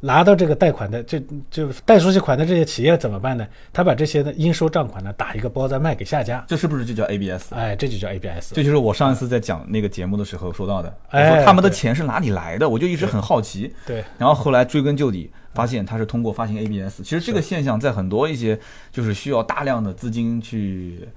[0.00, 3.46] 拿到这个贷款的，这就贷出去款的这些企业怎么办呢？
[3.72, 7.52] 他把这些的应收账款呢打一个包再卖给下家，这是不是就叫 ABS？
[7.52, 8.54] 哎，这就叫 ABS。
[8.54, 10.88] 这就是我上一次在讲那个节目的时候说到的。
[11.10, 13.74] 我哎说他们的钱是哪里来的，我就一直很好奇。
[13.84, 17.02] 对，然后后来追根究底，发现他是通过发行 ABS。
[17.02, 18.58] 其实这个现象在很多一些
[18.92, 21.08] 就是需要大量的资金去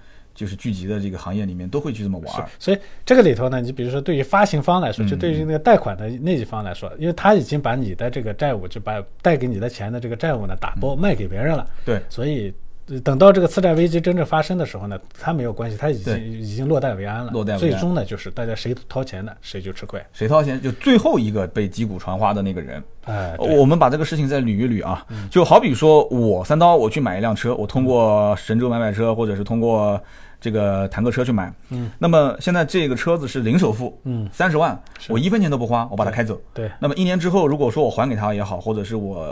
[0.42, 2.50] 就是聚集的这个行业里面都会去这么玩儿。
[2.58, 12.52] 所以这个里头呢，你比如说对于发行方来说，嗯就对于那个贷款的那一方来说，因为他已经把你的这个债务，就把贷给你的钱的这个债务呢打包卖给别人了，对，所以。
[12.88, 17.32] 呃等到这个次贷危机真正发生的时候呢，他没有关系，他已经已经落袋为安了。
[17.32, 20.02] 落袋为安最终呢，就是大家谁掏钱的谁就吃亏。
[20.12, 20.60] 谁掏钱？
[20.62, 22.84] 就最后一个被击鼓传花的那个人。
[23.06, 30.02] 哎，我们把这个事情再捋一捋啊，就好比说我三刀我去买一辆车，我通过神州买买车或者是通过
[30.42, 34.28] 这个坦克车去买，嗯，那么现在这个车子是零首付，嗯。
[34.34, 34.78] 三十万，
[35.08, 36.42] 我一分钱都不花，我把它开走。
[36.54, 36.70] 对。
[36.80, 39.24] 那么一年之后，如果说我还给他也好，或者是我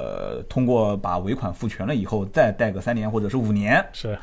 [0.48, 4.16] 通过把尾款付全了以后，再贷个三年或者是五年，是。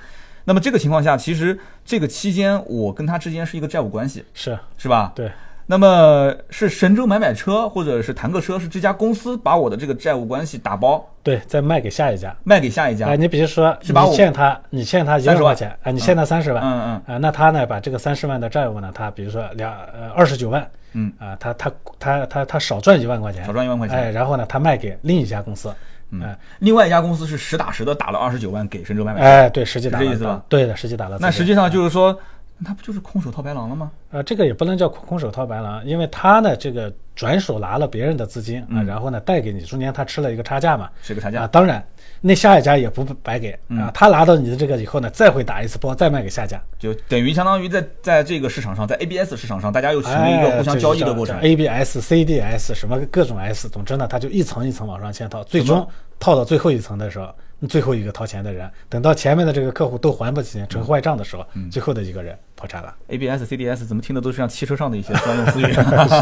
[0.45, 5.11] 那么这个情况下，其实这个期间我跟他之间是一个债务关系，是，是吧？
[5.13, 5.29] 对
[5.69, 11.05] 那么是神州买买车或者是坦克车，是这家公司把我的这个债务关系打包？
[11.25, 12.35] 对，再卖给下一家。
[12.45, 13.09] 卖给下一家。
[13.09, 15.37] 哎，你比如说，是把我你欠他，你欠他一万。
[15.37, 17.17] 30万块钱，啊，你欠他三十万，嗯嗯。
[17.17, 21.13] 啊，那他呢，把这个三十万的债务呢，他比如说两呃二十九万，嗯。
[21.19, 23.99] 啊，他他他他他少赚一万块钱，少赚一万块钱。
[23.99, 25.75] 哎，然后呢，他卖给另一家公司，
[26.11, 26.23] 嗯。
[26.61, 30.41] 另外一家公司是实打实的打了二十九万给神州买买车，哎，对，实际打了是这意思吧？
[30.49, 31.19] 对的，实际打了。
[31.21, 32.17] 那实际上就是说，
[32.65, 33.91] 他不就是空手套白狼了吗？
[34.11, 41.47] 呃，这个也不能叫空空手套白狼，因为他呢，这个转手拿了别人的资金啊，然后呢贷给你，中间他吃了一个差价嘛，啊，是个差价。
[41.47, 41.87] 当然，
[42.21, 51.39] 那下一家也不白给嗯啊，他拿到你的这个以后呢，再会打一次包，再卖给下家，就等于相当于在在这个市场上，在 ABS 市场上，大家又形成一个互相交易的过程。
[51.41, 55.87] ABS、CDS 什么各种 S，总之呢，它就一层一层往上嵌套，最终
[56.19, 57.29] 套到最后一层的时候，
[57.69, 62.95] 最后一个掏钱的人，等到前面的这个客户都还不起钱，成坏账的时候，嗯最后的一个人破产了。
[63.09, 65.65] ABS、CDS 怎么听的都是像汽车上的一些 专用词语？
[65.73, 65.77] 是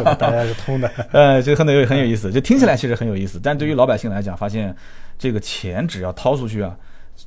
[0.05, 0.91] 的，大家是通的。
[1.13, 4.75] 呃，这个很有很有意思，就听起来其实很有意思，但对于老百姓来讲，发现
[5.19, 6.77] 这个钱只要掏出去啊，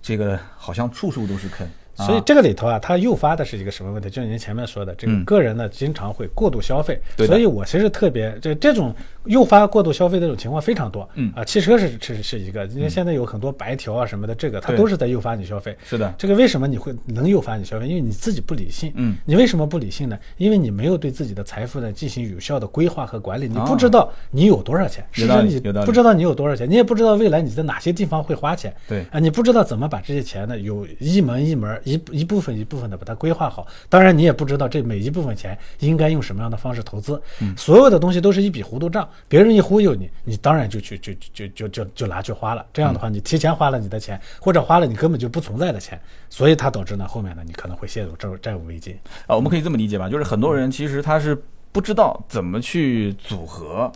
[0.02, 1.68] 这个好像处处都是坑。
[1.98, 4.08] 啊所以这个里头啊，它诱发的是一个什么问题？
[4.08, 7.02] 就是您前面说的，这个嗯个人呢，经常会过度消费。
[7.26, 8.96] 所以我其实特别这这种
[9.28, 11.08] 诱发过度消费的这种情况非常多。
[11.16, 15.76] 嗯啊，汽车是是是一个，因为现在有很多白条啊什么的，这个它都是在诱发你消费。
[15.84, 17.88] 是的，这个为什么你会能诱发你消费？
[17.88, 18.92] 因为你自己不理性。
[18.96, 20.18] 嗯，你为什么不理性呢？
[20.38, 28.74] 因为你没有对自己的财富呢进行有效的规划和管理，你哦不知道你有多少钱，有道甚至你不知道你有多少钱，你也不知道未来你在哪些地方会花钱。
[28.88, 33.68] 对啊，你不知道怎么把这些钱呢，有一门一门一一部分一部分的把它规划好。
[33.90, 37.22] 当然，你也不知道这每一部分钱应该用什么样的方式投资。
[37.42, 42.66] 嗯所有的东西都是一笔糊涂账，别人一忽悠你，你当然就去就就就就就拿去花了。
[42.74, 46.00] 这样的话，你提前花了你的钱，或者花了你根本就不存在的钱，
[46.30, 48.98] 所以它导致呢后面呢你可能会陷入债债务危机。
[49.26, 53.92] 啊，我们可以这么理解吧，就是很多人其实他是不知道怎么去组合，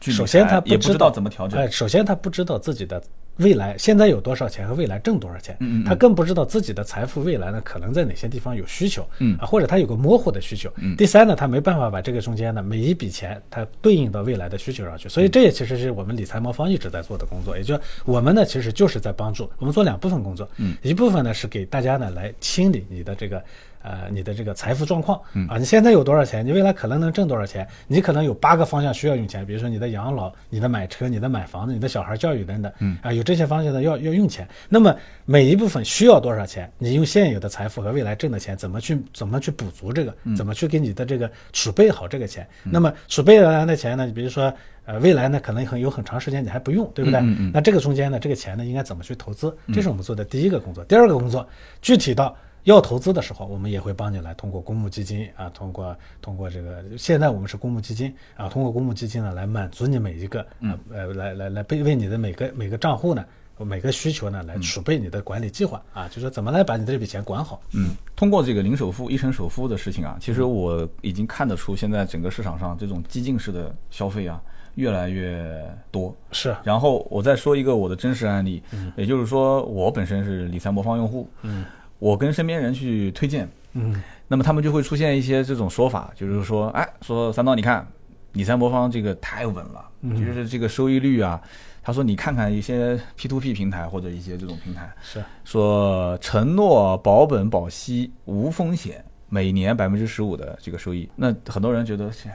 [0.00, 1.60] 首先他也不知道怎么调整。
[1.60, 3.02] 哎，首先他不知道自己的
[3.38, 5.84] 未来现在有多少钱和未来挣多少钱，嗯嗯嗯。
[5.84, 9.36] 他更不知道自己的财富未来呢可能在哪些地方有需求，嗯。
[9.38, 10.72] 啊，或者他有个模糊的需求。
[10.76, 10.94] 嗯。
[10.96, 20.76] 第三呢，他没办法把这个中间呢每一笔钱它对应到未来的需求上去，所以这也其实是我们理财魔方一直在做的工作，也就我们呢其实就是在帮助我们做两部分工作，嗯。
[20.82, 23.42] 一部分呢是给大家呢来清理你的这个。
[23.84, 26.44] 呃，你的这个财富状况啊，你现在有多少钱？
[26.44, 27.68] 你未来可能能挣多少钱？
[27.86, 34.48] 你可能有八个方向需要用钱，比如说你的养老、你的买车、你的买房子、你的小孩教育等等，嗯啊，有这些方向的要要用钱。
[34.70, 36.72] 那么每一部分需要多少钱？
[36.78, 40.14] 你用现有的财富和未来挣的钱怎么去怎么去补足这个？
[40.34, 42.48] 怎么去给你的这个储备好这个钱？
[42.62, 44.06] 那么储备来的钱呢？
[44.06, 44.52] 你比如说。
[44.86, 47.18] 呃，未来呢可能很有很长时间你还不用，对不对？
[47.20, 49.56] 嗯嗯嗯那这个中间呢，这个钱呢应该怎么去投资？
[49.72, 50.84] 这是我们做的第一个工作。
[50.84, 51.48] 第二个工作，
[51.80, 63.24] 具体到要投资的时候，我们也会帮你来通过公募基金啊，通过通过这个，现在我们是公募基金啊，通过公募基金呢来满足你每一个呃呃来来来为为你的每个每个账户呢。
[63.56, 67.62] 每个需求呢，来储备你的管理计划啊，就是说怎么来把你的这笔钱管好。
[67.72, 74.42] 嗯，通过这个零首付、一成首付的事情啊，其实我已经看得出，现在整个市场上这种激进式的消费啊，
[74.74, 76.12] 越来越多。
[76.32, 78.60] 是，然后我再说一个我的真实案例，
[78.96, 81.64] 也就是说，我本身是理财魔方用户，嗯
[82.04, 87.86] 我跟身边人去推荐，嗯那么他们就会出现一些这种说法，就是说，哎，说三刀，你看
[88.34, 91.40] 理财魔方这个太稳了，就是这个收益率啊。
[91.82, 101.08] 他说：“你看看一些 P to P 平台或者一些这种平台，是，说承诺保本保息无风险，每年百分之十五的这个收益。
[101.16, 102.30] 那很多人觉得切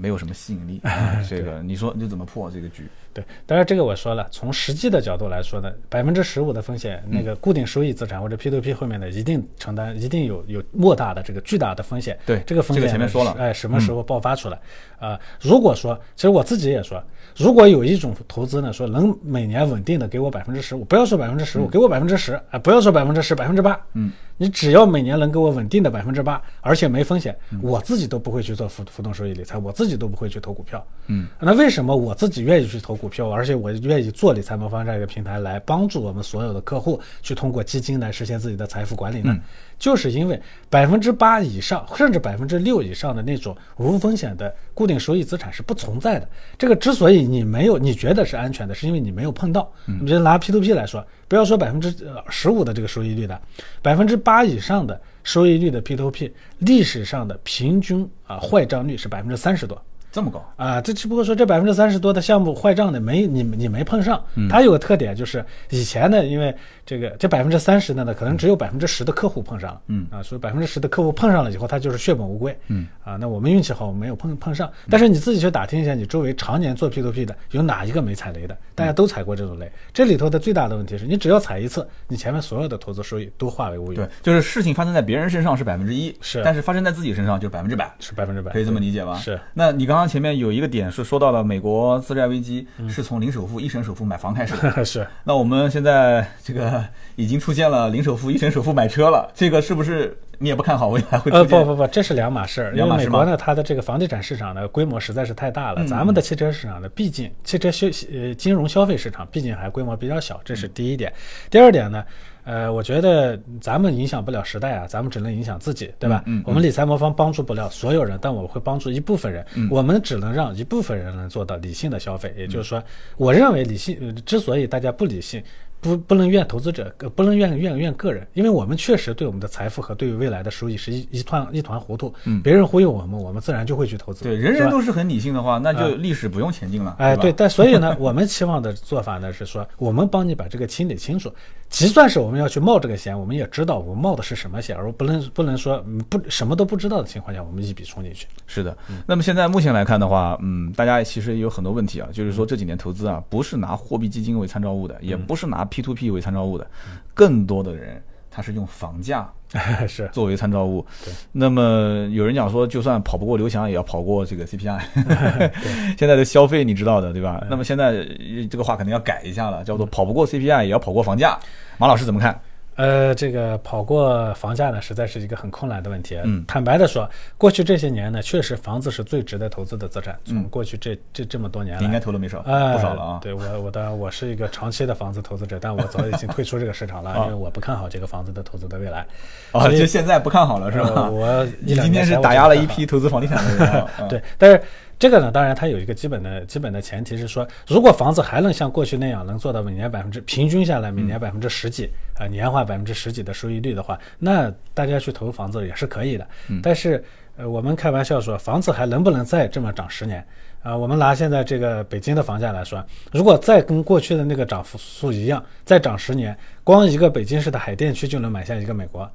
[0.00, 0.80] 没有什么吸引力。
[0.88, 2.88] 啊这个你说你怎么破这个局？
[3.12, 12.16] 对，当然这个我说了，从实际的角度来说呢，百分之十五的风险，那个固定收益资产或者 P to P 后面的，一定承担，一定有有莫大的这个巨大的风险。
[12.24, 14.58] 对这个风险这个前面说了哎，什么时候爆发出来？
[15.00, 17.02] 啊、如果说，其实我自己也说，
[17.34, 30.82] 如果有一种投资呢，说能每年稳定的给我百分之十五，不要说百分之十五，给我百分之十啊，不要说百分之十，百分之八，嗯，你只要每年能给我稳定的百分之八，而且没风险，我自己都不会去做浮浮动收益理财，我自己都不会去投股票。
[31.08, 39.38] 嗯，那为什么我自己愿意去投股票，而且我愿意做理财魔方这样一个平台来帮助我们所有的客户去通过基金来实现自己的财富管理呢？
[39.80, 46.28] 就是因为百分之八以上，甚至百分之六以上的那种无风险的固定收益资产是不存在的。
[46.56, 49.72] 这个之所以你没有，你觉得是安全的，是因为你没有碰到。
[49.86, 51.92] 你比如拿 P to P 来说，不要说百分之
[52.28, 53.40] 十五的这个收益率的，
[53.80, 59.82] 百分之八以上的收益率的 P to P，历史上的平均啊坏账率是百分之三十多。
[60.12, 60.44] 这么高？
[60.56, 78.56] 啊，这只不过说这百分之三十多的项目坏账的没你你没碰上，它有个特点就是以前呢，因为这个这百分之三十的呢，可能只有百分之十的客户碰上了，嗯啊，所以百分之十的客户碰上了以后，他就是血本无归，嗯啊，那我们运气好，我们没有碰碰上，但是你自己去打听一下，你周围常年做 P to P 的有哪一个没踩雷的？
[78.74, 87.90] 大家都踩过这种雷，这里头的最大的问题是你只要踩一次，你前面所有的投资收益都化为乌有对，，就是事情发生在别人身上是百分之一，是但是发生在自己身上就是百分之百。
[88.00, 89.14] 是百分之百，可以这么理解吧？
[89.16, 89.38] 是。
[89.52, 94.70] 那你刚刚前面有一个点是说到了美国资债危机嗯是从零首付、一成首付买房开始的。
[94.82, 95.06] 是。
[95.24, 96.82] 那我们现在这个
[97.16, 102.70] 已经出现了零首付、一成首付买车了，这个是不是你也不看好未来会呃，不不不，这是两码事儿。
[102.70, 111.12] 因两码事吗为美国呢，它的这个房地产市场呢规模实在是太大了，嗯咱们的汽车市场呢，毕竟汽车消呃金融消费市场毕竟还规模比较小，这是嗯第一点。
[111.50, 112.02] 第二点呢，
[112.44, 116.22] 呃，我觉得咱们影响不了时代啊，咱们只能影响自己，对吧？
[116.26, 119.44] 嗯嗯我们理财魔方帮助不了所有人，但我会帮助一部分人。
[119.54, 122.82] 嗯我们只能让一部分人能做到理性的消费，也就是说，
[123.16, 125.42] 我认为理性，呃之所以大家不理性。
[125.82, 132.12] 不不能怨投资者，呃不能怨怨怨个人，因为我们确实对我们的财富和对于未来的收益是一一团一团糊涂。
[132.24, 134.22] 嗯别人忽悠我们，我们自然就会去投资。
[134.22, 136.96] 对，人人都是很理性的话，那就历史不用前进了。
[136.98, 141.32] 哎，吧对，但所以呢， 我们期望的做法呢是说，我们帮你把这个清理清楚。
[141.70, 148.26] 即算是我们要去冒这个险，我们也知道我冒的是什么险，而不能不能说不什么都不知道的情况下，我们一笔冲进去。
[148.48, 156.68] 是的，那么现在目前来看的话，嗯，大家其实也有很多问题啊，就是说这几年投资啊，不是拿货币基金为参照物的，也不是拿 P to P 为参照物的，
[157.14, 159.32] 更多的人他是用房价
[159.88, 161.12] 是作为参照物对。
[161.32, 164.80] 那么有人讲说，就算跑不过刘翔，也要跑过这个 CPI。
[165.98, 167.44] 现在的消费你知道的，对吧？
[167.50, 168.06] 那么现在呃
[168.50, 171.38] 这个话肯定要改一下了，叫做跑不过 CPI，也要跑过房价。
[171.78, 172.38] 马老师怎么看？
[172.80, 176.18] 呃，这个跑过房价呢，实在是一个很困难的问题。
[176.24, 180.18] 嗯坦白的说，过去这些年呢，确实房子是最值得投资的资产。
[180.24, 183.18] 从过去这这这么多年来，你应该投了没少，哎，不少了啊。
[183.20, 189.06] 对我，我当然我是一个长期的房子投资者，但我早已经退出这个市场了， 啊因为我不看好这个房子的投资的未来。
[189.52, 190.88] 哦，就现在不看好了是吧？
[190.94, 194.62] 呃我 你今天是打压了一批投资房地产的人 对，但是
[195.00, 206.28] 这个呢，当然它有一个基本的基本的前提是说，如果房子还能像过去那样能做到每年百分之平均下来每年百分之十几啊、年化百分之十几的收益率的话，那大家去投房子也是可以的。
[206.62, 207.02] 但是
[207.38, 210.22] 呃，我们开玩笑说，房子还能不能再这么涨十年？
[210.62, 219.10] 啊，我们拿现在这个北京的房价来说，如果再跟过去的那个涨幅数一样，再涨十年，光一个北京市的海淀区就能买下一个美国。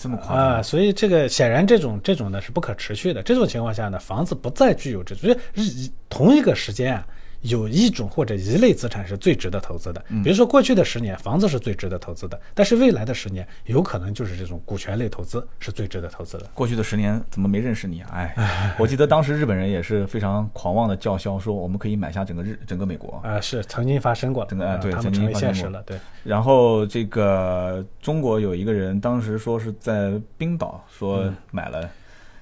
[0.00, 0.46] 这么夸张？
[0.56, 3.22] 啊，所以这个显然这种这种呢是不可持续的。
[3.22, 7.06] 这种情况下呢，房子不再具有这种，就是同一个时间啊，
[7.42, 10.04] 有一种或者一类资产是最值得投资的。
[10.22, 16.50] 比如说过去的十年，房子是最值得投资的，但是未来的十年有可能就是这种股权类投资是最值得投资的。
[16.54, 18.10] 过去的十年怎么没认识你啊？
[18.12, 23.20] 哎， 我记得当时日本人也是非常狂妄的叫嚣说，我们可以买下整个日整个美国。
[23.24, 25.98] 啊、是曾经发生过，整个哎啊对曾经现实了，对。
[26.22, 31.88] 然后这个中国有一个人当时说是在冰岛说买了，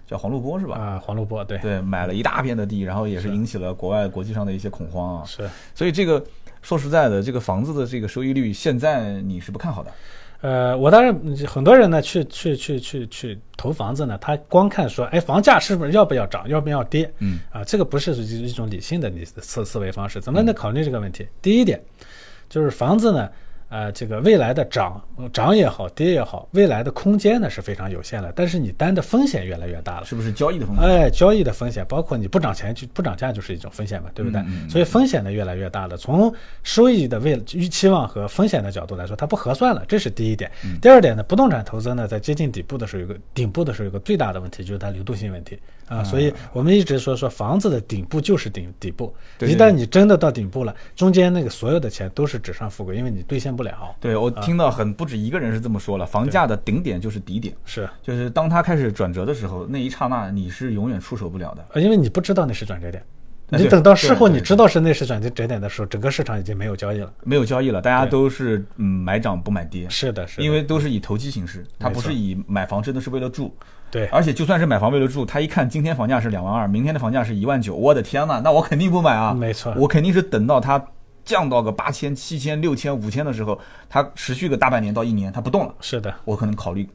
[0.08, 0.74] 叫黄陆波是吧？
[0.76, 5.24] 啊，黄陆波，对，对，买了一大片的地，然后也是是引起了国外国际上的一些恐慌啊。
[5.26, 5.48] 是。
[5.74, 6.24] 所以这个
[6.62, 9.92] 说实在的，这个房子的这个收益率现在你是不看好的。
[10.40, 11.12] 呃，我当然
[11.46, 17.12] 很多人呢去去去去去投房子呢，他光看说，哎，房价是不是要不要涨，要不要跌？
[17.18, 20.20] 嗯啊，这个不是一一种理性的理思思维方式。
[20.20, 21.26] 怎么来考虑这个问题？
[21.42, 21.82] 第一点
[22.48, 23.28] 就是房子呢，
[23.68, 25.00] 呃，这个未来的涨
[25.32, 30.06] 涨也好，跌也好，未来的空间呢是非常有限的，但是你担的风险越来越大了。
[30.06, 30.84] 是不是交易的风险？
[30.84, 34.40] 哎，交易的风险，包括你不涨钱就不涨价，就是一种风险嘛，对不对？
[34.40, 35.96] 嗯嗯嗯所以风险呢越来越大了。
[35.96, 40.50] 从收益的未预期望和风险的角度来说，它不合算了，这是第一点。
[40.64, 45.58] 嗯第二点呢，不动产投资呢，在接近底部的时候，有个顶部的时候有个最大的问题，就是它流动性问题
[45.88, 46.02] 啊。
[46.02, 53.94] 所以我们一直说说房子的顶部就是顶底部，一旦你真的到顶部了，中间那个所有的钱都是纸上富贵，因为你兑现不了。
[54.00, 61.64] 对我听到很不止一个人是这么说了，房价的顶点就是底点，是，就是当它开始转折的时候，那一刹那你是永远出手不了的。
[61.74, 63.02] 呃因为你不知道那是转折点。
[63.50, 67.10] 你等到事后你知道是那是转折点的时候，整个市场已经没有交易了。
[67.24, 73.56] 没有交易了，大家都是嗯买涨不买跌，是的，是的，因为都是以投机形式，它不是以买房真的是为了住，
[73.90, 79.32] 对而且就算是买房为了住，他一看今天房价是两万二，明天的房价是一万九，我的天呐，那我肯定不买啊！
[79.32, 80.84] 没错我肯定是等到它
[81.28, 86.88] 降到个八千、七千、六千、五千的时候，它持续个大半年到一年，它不动了，是的，我可能考虑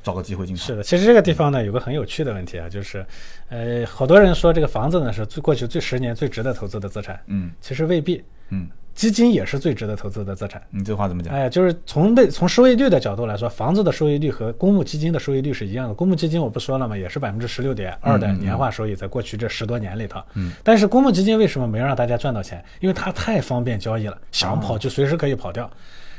[0.00, 0.64] 找个机会进场。
[0.64, 0.82] 是的。
[0.84, 3.04] 其实这个地方呢，有个很有趣的问题啊，就是，
[3.48, 7.50] 呃，好多人说这个房子呢是最过去最十年最值得投资的资产，嗯。
[7.60, 10.62] 其实未必，嗯，基金也是最值得投资的资产。
[10.70, 11.34] 你这话怎么讲？
[11.34, 15.94] 哎，就是从被从收益率的角度来说，房子的收益率和公募基金的收益率是一样的。
[15.94, 16.96] 公募基金我不说了嘛？
[16.96, 20.20] 也是百分之十六点二的年化收益，在过去这十多年里头。
[20.34, 22.64] 嗯，但是公募基金为什么没让大家赚到钱？
[22.80, 25.68] 因为它太方便交易了，想跑就随时可以跑掉。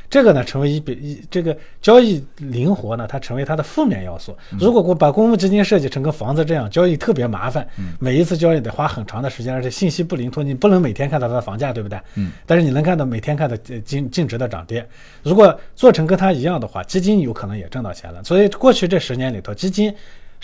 [0.09, 4.35] 这个呢，成为一笔一这个交易灵活呢，它成为它的负面要素。
[4.59, 7.67] 如果我把公募基金设计成跟房子这样，交易特别麻烦，
[7.99, 11.99] 每一次交易得花很长的时间，而且信息不灵通，你不能每天看到它的房价，对不对？
[12.15, 12.31] 嗯。
[12.45, 14.87] 但是你能看到每天看到呃净净值的涨跌。
[15.23, 18.23] 如果做成跟它一样的话，基金有可能也挣到钱了。
[18.23, 19.93] 所以过去这十年里头，基金。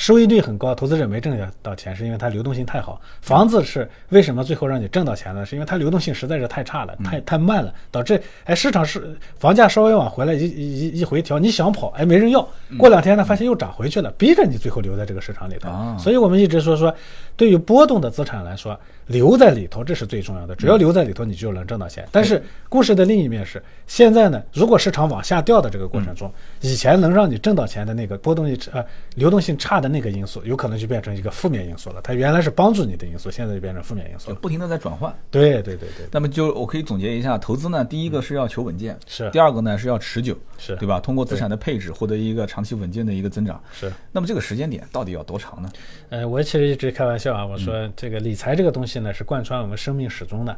[0.01, 2.99] 收益率很高，投资者没挣到钱，是因为它流动性太好。
[3.21, 5.45] 房子是为什么最后让你挣到钱呢？
[5.45, 12.49] 是因为它流动性实在是太差了，太太慢了，导致哎市场是房价稍微往回来一一一回调，你想跑哎没人要，
[12.79, 15.69] 过两天呢发现又涨回去了，逼着你最后留在这个市场里头。
[15.69, 16.91] 啊所以我们一直说说，
[17.35, 18.75] 对于波动的资产来说，
[19.05, 22.07] 留在里头这是最重要的，只要留在里头，你就能挣到钱。
[22.11, 28.83] 但是故事的另一面是，现在呢，如果市场往下掉的这个过程中，以前能让你挣到钱的那个波动性呃
[29.13, 32.01] 流动性差的那个因素，有可能就变成一个负面因素了。
[32.01, 35.13] 它原来是帮助你的因素，现在就变成负面因素不停的在转换。
[35.29, 40.99] 对对对对，那么就我可以总结一下，投资呢，第一个是要求稳健，是第二个呢是要持久，是对吧？
[40.99, 43.61] 通过资产的配置获得一个长期稳健的一个增长。
[43.71, 43.91] 是。
[44.11, 45.69] 那么这个时间点到底要多长呢？
[46.09, 50.51] 呃，我其实一直开玩笑啊，我说这个理财这个东西呢，是贯穿我们生命始终的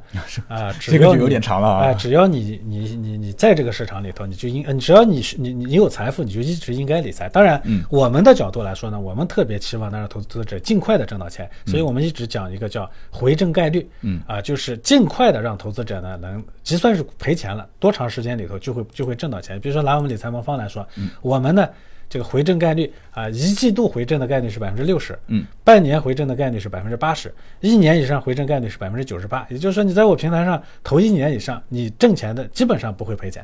[0.48, 0.74] 啊。
[0.80, 7.30] 这个就有点长了啊哎只要你你你你在这个市场里头，你就应，呃只要你是你你你有财富，你就一直应该理财。
[7.30, 19.60] 当然，嗯我们的角度来说呢，我们特别期望能让投资者尽快的挣到钱，所以我们一直讲一个叫回正概率，嗯啊，就是尽快的让投资者呢能，就算是赔钱了，多长时间里头就会就会挣到钱。
[19.60, 21.68] 比如说拿我们理财魔方来说，嗯我们呢。
[22.10, 29.48] 这个回正概率啊，一季度回正的概率是百分之六十，嗯，半年回正的概率是百分之八十，一年以上回正概率是百分之九十八。
[29.50, 33.44] 也就是说，你在我平台上投一年以上，你挣钱的基本上不会赔钱。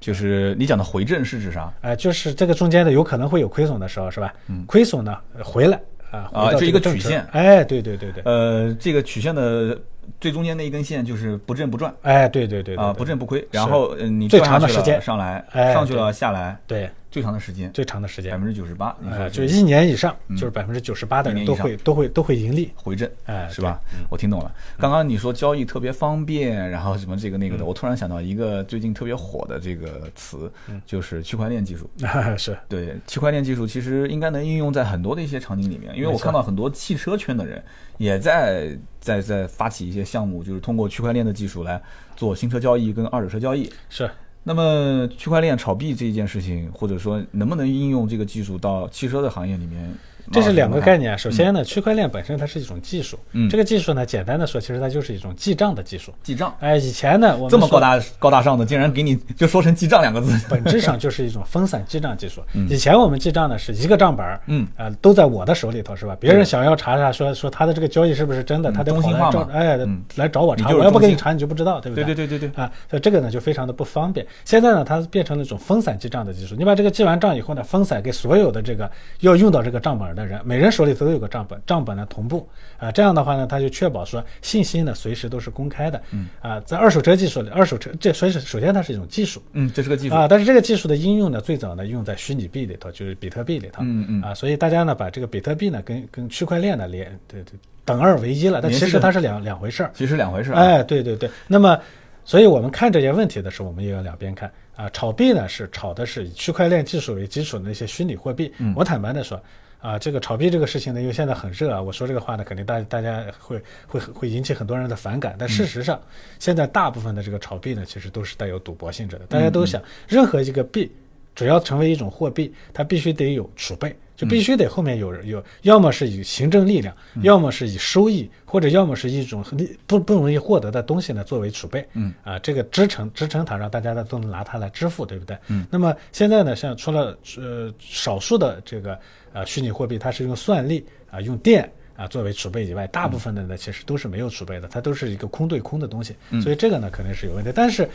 [0.00, 1.72] 就是你讲的回正是指啥？
[1.80, 4.32] 哎、就是这个中间的有可能会有亏损的时候，是吧？
[4.48, 5.80] 嗯，亏损呢呃回来
[6.10, 7.26] 啊，啊就一个曲线。
[7.32, 9.78] 哎，对对对对，呃，这个曲线的
[10.20, 11.94] 最中间那一根线就是不正不转。
[12.02, 12.98] 哎，对对对对啊，对。
[12.98, 13.46] 不正不亏。
[13.50, 15.00] 然后嗯，你最长的时间。
[15.02, 16.88] 上来，哎上去了下来，对
[17.18, 18.32] 最长的时间最长的时间。
[18.32, 22.70] 百，分之九十八，你就是一年以上，就是百分之九十八的人都会都会都会盈利。
[22.76, 23.80] 回正，哎是吧？
[24.08, 24.54] 我听懂了。
[24.78, 27.58] 刚刚你说交易特别方便，然后什么这个那个嗯。
[27.58, 30.80] 的，我突然想到一个最近特别火的这个词，嗯。
[30.86, 31.90] 就是区块链技术。
[32.38, 32.56] 是。
[32.68, 37.62] 对，区块链技术其实应该能应用在很多的一些场景里面，因为我看到很多汽车圈的人
[37.96, 41.80] 也在在在发起一些项目，就是通过区块链的技术来
[42.14, 43.70] 做新车交易跟二手车交易。
[43.88, 44.08] 是，
[44.48, 49.94] 那么区块链炒币这一件事情，或者说能不能应用这个技术到汽车的行业里面？
[50.32, 51.14] 这是两个概念。
[51.14, 56.12] 嗯首先呢，区块链本身它是一种技术，嗯这个技术呢，简单的说，其实它就是一种记账的技术。
[56.22, 60.38] 记账哎，以前呢，我们这么高大高大上的，竟然给你就说成记账两个字。
[60.48, 62.42] 本质上就是一种分散记账技术。
[62.68, 66.16] 以前我们记账呢是一个账本儿，嗯呃，都在我的手里头是吧？
[66.20, 74.26] 别人想要查查说说他的这个交易是不是真的，他得来找哎嗯来找我查，我要不给你查你就不知道，对不对对对对对，啊，所以这个呢就非常的不方便。
[74.44, 76.54] 现在呢，它变成了一种分散记账的技术。
[76.56, 82.90] 你把这个记完账以后呢，分散给所有的这个要用到这个账本的人，每人手里都有个账本，账本呢同步啊。
[82.90, 86.02] 这样的话呢，它就确保说信息呢随时都是公开的。
[86.10, 89.40] 嗯啊，在二手车技术里，二手车这所以是首先它是一种技术。
[89.52, 90.14] 嗯，这是个技术。
[90.16, 93.82] 啊，但是这个技术的应用呢，最早呢用在虚拟币里头，就是比特币里头。
[93.84, 97.52] 嗯嗯啊，所以大家呢把这个比特币呢跟跟区块链呢连对对
[97.84, 99.90] 等二为一了，但其实它是两两回事儿。
[99.94, 100.60] 其实两回事啊。
[100.60, 101.78] 哎，对对对，那么，
[102.24, 104.90] 所以我们看这些问题的时候，我们也要两边看啊。
[104.90, 108.52] 炒币呢是炒的是以区块链技术为基础的那些虚拟货币。
[108.58, 109.42] 嗯我坦白的说，
[109.80, 115.36] 啊，这个炒币这个事情呢，因为现在很热啊，我说这个话呢，肯定大大家会会会引起很多人的反感。
[115.38, 116.00] 但事实上，
[116.38, 119.26] 现在大部分的这个炒币呢，其实都是带有赌博性质的。
[119.26, 120.90] 大家都想，任何一个币
[121.34, 123.96] 只要成为一种货币，它必须得有储备。
[124.18, 126.92] 就必须得后面有有，要么是以行政力量，
[127.22, 131.86] 要么是以收益，或者要么是一种利不不容易获得的东西呢作为储备。
[131.92, 135.38] 嗯啊，这个支撑支撑它，让大家呢都能拿它来支付，对不对？
[135.46, 135.64] 嗯。
[135.70, 138.98] 那么现在呢，像除了呃少数的这个
[139.32, 146.16] 呃虚拟货币，它是用算力啊、用电啊作为储备以外，大部分的呢其实都是没有储备的，它都是一个空对空的东西。
[146.42, 147.88] 所以这个呢肯定是有问题，但是。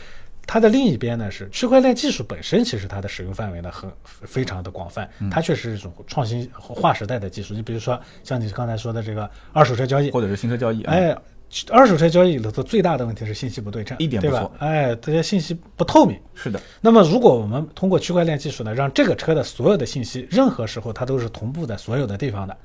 [0.46, 7.54] 它的另一边呢是区块链技术本身，其实它的使用范围呢很非常的广泛，它确实是一种创新划时代的技术。
[7.54, 10.92] 你比如说像你刚才说的这个二手车交易，或者是新车交易啊。
[10.92, 11.16] 哎，
[11.70, 14.50] 二手车交易里头最大的问题是信息不对称，一点不错？
[14.58, 16.18] 哎，这些信息不透明。
[16.34, 22.56] 是的，那么，如果我们通过区块链技术呢，让这个车的所有的信息，任何时候它都是同步在所有的地方的，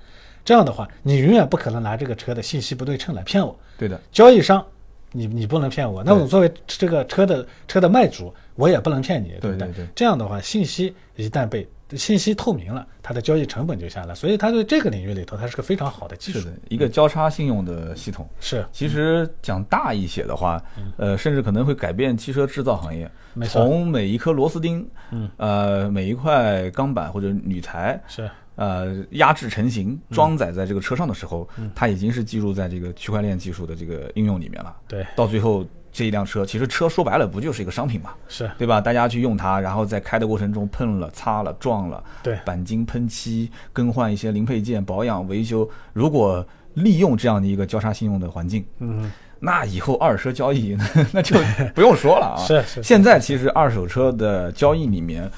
[0.43, 3.57] 这样的话，你永远不可能拿这个车的信息不对称来骗我。
[3.77, 4.65] 对的，交易商，
[5.12, 9.57] 你你不能骗我，那我作为这个车的车的卖主，我也不能骗你，不对？
[9.57, 16.45] 对对这样的话，信息一旦被信息透明了，它的交易成本就下来，所以它对这个领域里头，它是个非常好的技术是。
[16.45, 18.30] 的，一个交叉信用的系统。
[18.39, 18.64] 是。
[18.72, 20.62] 其实讲大一些的话，
[20.97, 23.10] 呃，甚至可能会改变汽车制造行业。
[23.47, 28.30] 从每一颗螺丝钉，嗯，呃，每一块钢板或者铝材，是，
[28.60, 30.16] 呃，压制成型，嗯。
[30.16, 34.76] 装载在这个车上的时候，它已经是记录在这个区块链技术的这个应用里面了。
[34.86, 38.51] 对，到最后这一辆车，其实车说白了不就是一个商品嘛，是。
[38.57, 38.82] 对吧？
[38.82, 42.38] 大家去用它，然后在开的过程中碰了、擦了、撞了，对。
[42.45, 50.78] 钣金喷漆、更换一些零配件、保养维修，如果利用这样的一个交叉信用的环境，嗯，那以后二手车交易
[51.12, 51.38] 那就
[51.74, 52.38] 不用说了啊。
[52.45, 52.84] 是是是。
[52.84, 55.30] 现在其实二手车的交易里面，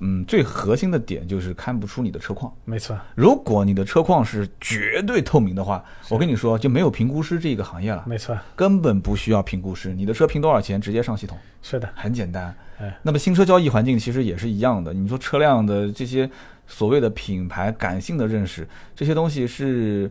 [0.00, 2.52] 嗯，最核心的点就是看不出你的车况。
[2.64, 12.54] 没错，如果你的车况是绝对透明的话，我跟你说，就没有评估师这个行业了，没错，根本不需要评估师，你的车评多少钱直接上系统，是的，很简单。
[12.78, 16.28] 哎，那么新车交易环境其实也是一样的，你说车辆的这些
[16.66, 18.66] 所谓的品牌感性的认识，
[18.96, 20.10] 这些东西是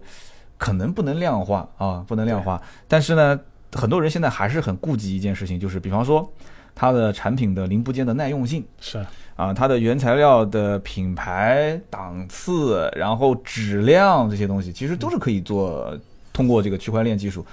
[0.57, 2.61] 可能不能量化啊，不能量化。
[2.87, 3.39] 但是呢，
[3.73, 6.31] 很多人现在还是很顾及一件事情，就是比方说
[6.73, 8.65] 它的产品的零部件的耐用性。
[8.79, 9.05] 是
[9.35, 15.97] 啊，它的原材料的品牌、档次，然后质量这些东西，其实都是可以做
[16.31, 17.45] 通过这个区块链技术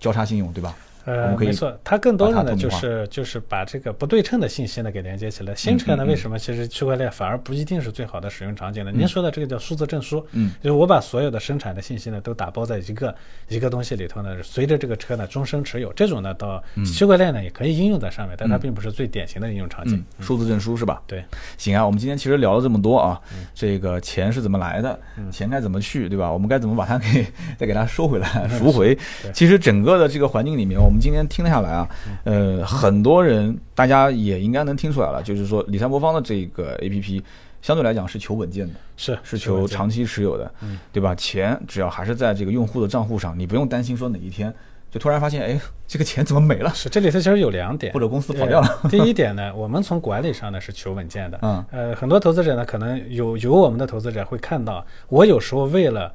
[0.00, 0.74] 交叉信用，对吧？
[1.08, 5.54] 我呃，没错，它更多的呢就是就是把这个不对称的信息呢给连接起来。
[5.54, 8.92] 新车呢，为什么其实区块链反而不一定是最好的使用场景呢？
[8.94, 13.14] 您说的这个叫数字证书，嗯，就是我把所有的生产的信息呢都打包在一个
[13.48, 15.92] 一个东西里头呢，随着这个车呢终身持有。
[15.94, 21.00] 这种呢，到区块链呢也可以应用在上面，但它并不是最典型的应用场景嗯。，数字证书是吧？
[21.06, 21.24] 对，
[21.56, 23.18] 行啊，我们今天其实聊了这么多啊，
[23.54, 24.98] 这个钱是怎么来的，
[25.32, 26.30] 钱该怎么去，对吧？
[26.30, 28.96] 我们该怎么把它给再给它收回来、 赎回？
[29.32, 31.88] 其实整个的这个环境里面，我们今天听了下来啊，
[32.24, 37.22] 呃，很多人大家也应该能听出来了，就是说理财魔方的这个 A P P
[37.62, 38.74] 相对来讲是求稳健的。
[38.96, 40.52] 是是求长期持有的，
[40.92, 41.14] 对吧？
[41.14, 44.52] 钱只要还是在这个用户的账户上，你不用担心说哪一天
[44.90, 46.70] 就突然发现，哎，这个钱怎么没了？
[46.74, 48.80] 是这里头其实有两点，或者公司跑掉了。
[48.90, 51.38] 第一点呢，我们从管理上呢是求稳健的。
[51.42, 56.12] 嗯，呃，很多投资者呢，可能有有我们的投资者会看到，我有时候为了呃。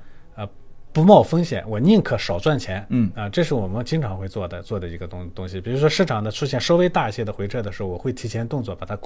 [0.94, 2.86] 不冒风险，我宁可少赚钱。
[2.90, 5.60] 嗯啊，这是我们经常会做的做的一个东东西。
[5.60, 8.98] 比如说市场呢出现稍微大一些的回撤的时候，我会提前动作把它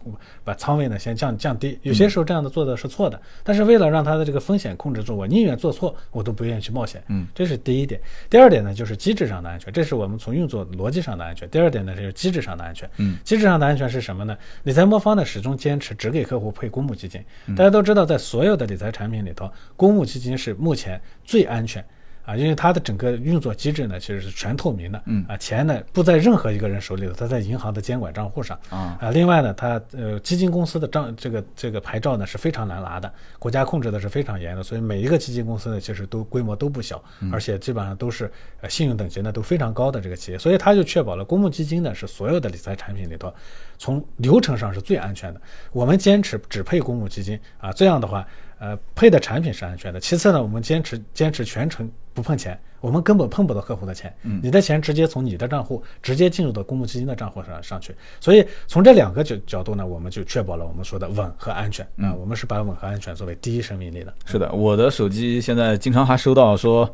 [0.44, 1.80] 把仓位呢先降降低。
[1.84, 7.02] 有些时候这样的做的是错的，但是为了让它的这个风险控制住，我宁愿做错，我都不愿意去冒险。
[7.08, 8.02] 嗯，这是第一点。
[8.30, 11.50] 第二点呢，就是机制上的安全，这是我们从运作逻辑上的安全。
[11.50, 12.90] 第二点呢，就是机制上的安全。
[12.98, 14.38] 嗯，机制上的安全是什么呢？
[14.64, 17.24] 理财魔方呢始终坚持只给客户配公募基金。
[17.56, 21.86] 大家都知道，在所有的理财产品里头，公募基金是目前最安全。
[22.28, 25.02] 啊，因为它的整个运作机制呢，其实是全透明的。
[25.06, 28.60] 嗯啊，钱呢不在任何一个人手里头，它在银行的监管账户上。
[28.70, 33.10] 啊啊，另外呢，它呃基金公司的账这个这个牌照呢是非常难拿的，
[33.40, 37.02] 国家控制的是非常严的，所以每一个基金公司呢其实都规模都不小，
[37.32, 43.34] 而且基本上都是呃信用等级呢都非常高的这个企业，所以它就确保了公募基金呢是所有的理财产品里头
[43.78, 45.40] 从流程上是最安全的。
[45.72, 48.28] 我们坚持只配公募基金啊，这样的话。
[48.60, 50.00] 呃，配的产品是安全的。
[50.00, 54.12] 其次呢，我们坚持坚持全程不碰钱，我们根本碰不到客户的钱。
[54.24, 57.96] 嗯，你的钱直接从你的账户直接进入到公募基金的账户上上去。
[58.20, 62.14] 所以从这两个角角度呢，我们就确保了我们说的稳和安全啊。
[62.16, 64.14] 我们是把稳和安全作为第一生命力的。
[64.26, 66.92] 是的，我的手机现在经常还收到说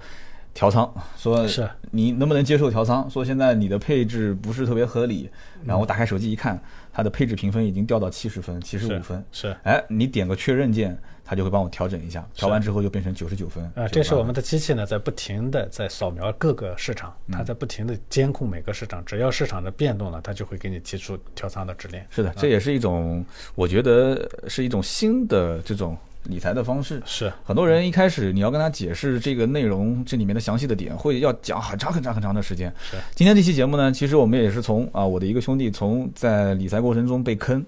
[0.53, 3.09] 调仓，说是你能不能接受调仓？
[3.09, 5.29] 说现在你的配置不是特别合理。
[5.65, 9.23] 然后我打开手机一看，它的配置评分已经掉到七十分、七十五分。
[9.31, 10.97] 是，哎，你点个确认键。
[11.25, 13.63] 它就会帮我调整一下，调完之后就变成九十九分。
[13.75, 22.01] 啊，这是我们的机器呢，在不停的在扫描各个市场，它在不停的监控每个市场，只要市场的变动了，它就会给你提出调仓的指令。
[22.09, 23.25] 是的，这也是一种，
[23.55, 25.97] 我觉得是一种新的这种。
[26.25, 32.73] 理财的方式是很多人一开始你要跟他解释这个内容，这里面的详细的点，会要讲很长很长很长的时间。
[32.79, 37.65] 是今天这期节目呢，其实我们也是从啊，我的一个兄弟从在理财过程中被坑，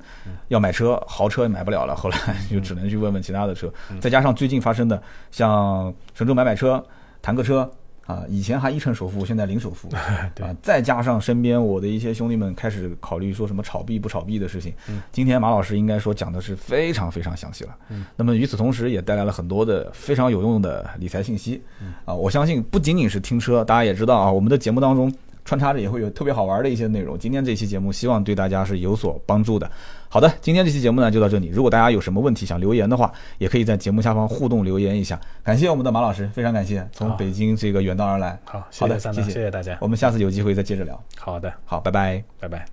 [0.47, 2.17] 要买车，豪车也买不了了，后来
[2.49, 5.01] 就只能去问问其他的车，再加上最近发生的
[5.31, 6.83] 像神州买买车、
[7.21, 7.69] 坦克车。
[8.05, 14.71] 啊，以前还一成首付，现在零首付， 啊，再加上身边我的一些兄弟们开始考虑说什么炒币不炒币的事情。
[14.87, 17.75] 嗯，今天马老师应该说讲的是非常非常详细了。
[17.89, 21.61] 嗯，那么与此同时，也带来了很多的非常有用的理财信息。
[21.81, 25.11] 嗯，啊，我相信不仅仅是听车，大家也知道啊，我们的节目当中
[25.43, 27.17] 穿插着也会有特别好玩的一些内容。
[27.17, 29.69] 今天这期节目希望对大家是有所帮助的。
[30.15, 31.49] 好的，今天这期节目呢就到这里。
[31.49, 35.19] 如果大家有什么问题想留言的话，也可以在节目下方互动留言一下。
[35.43, 38.39] 感谢我们的马老师，非常感谢从北京这个远道而来。
[38.45, 39.77] 好，好的，谢谢谢大家。
[39.81, 40.97] 我们下次有机会再接着聊。
[41.17, 42.65] 好的，好，拜拜，拜拜。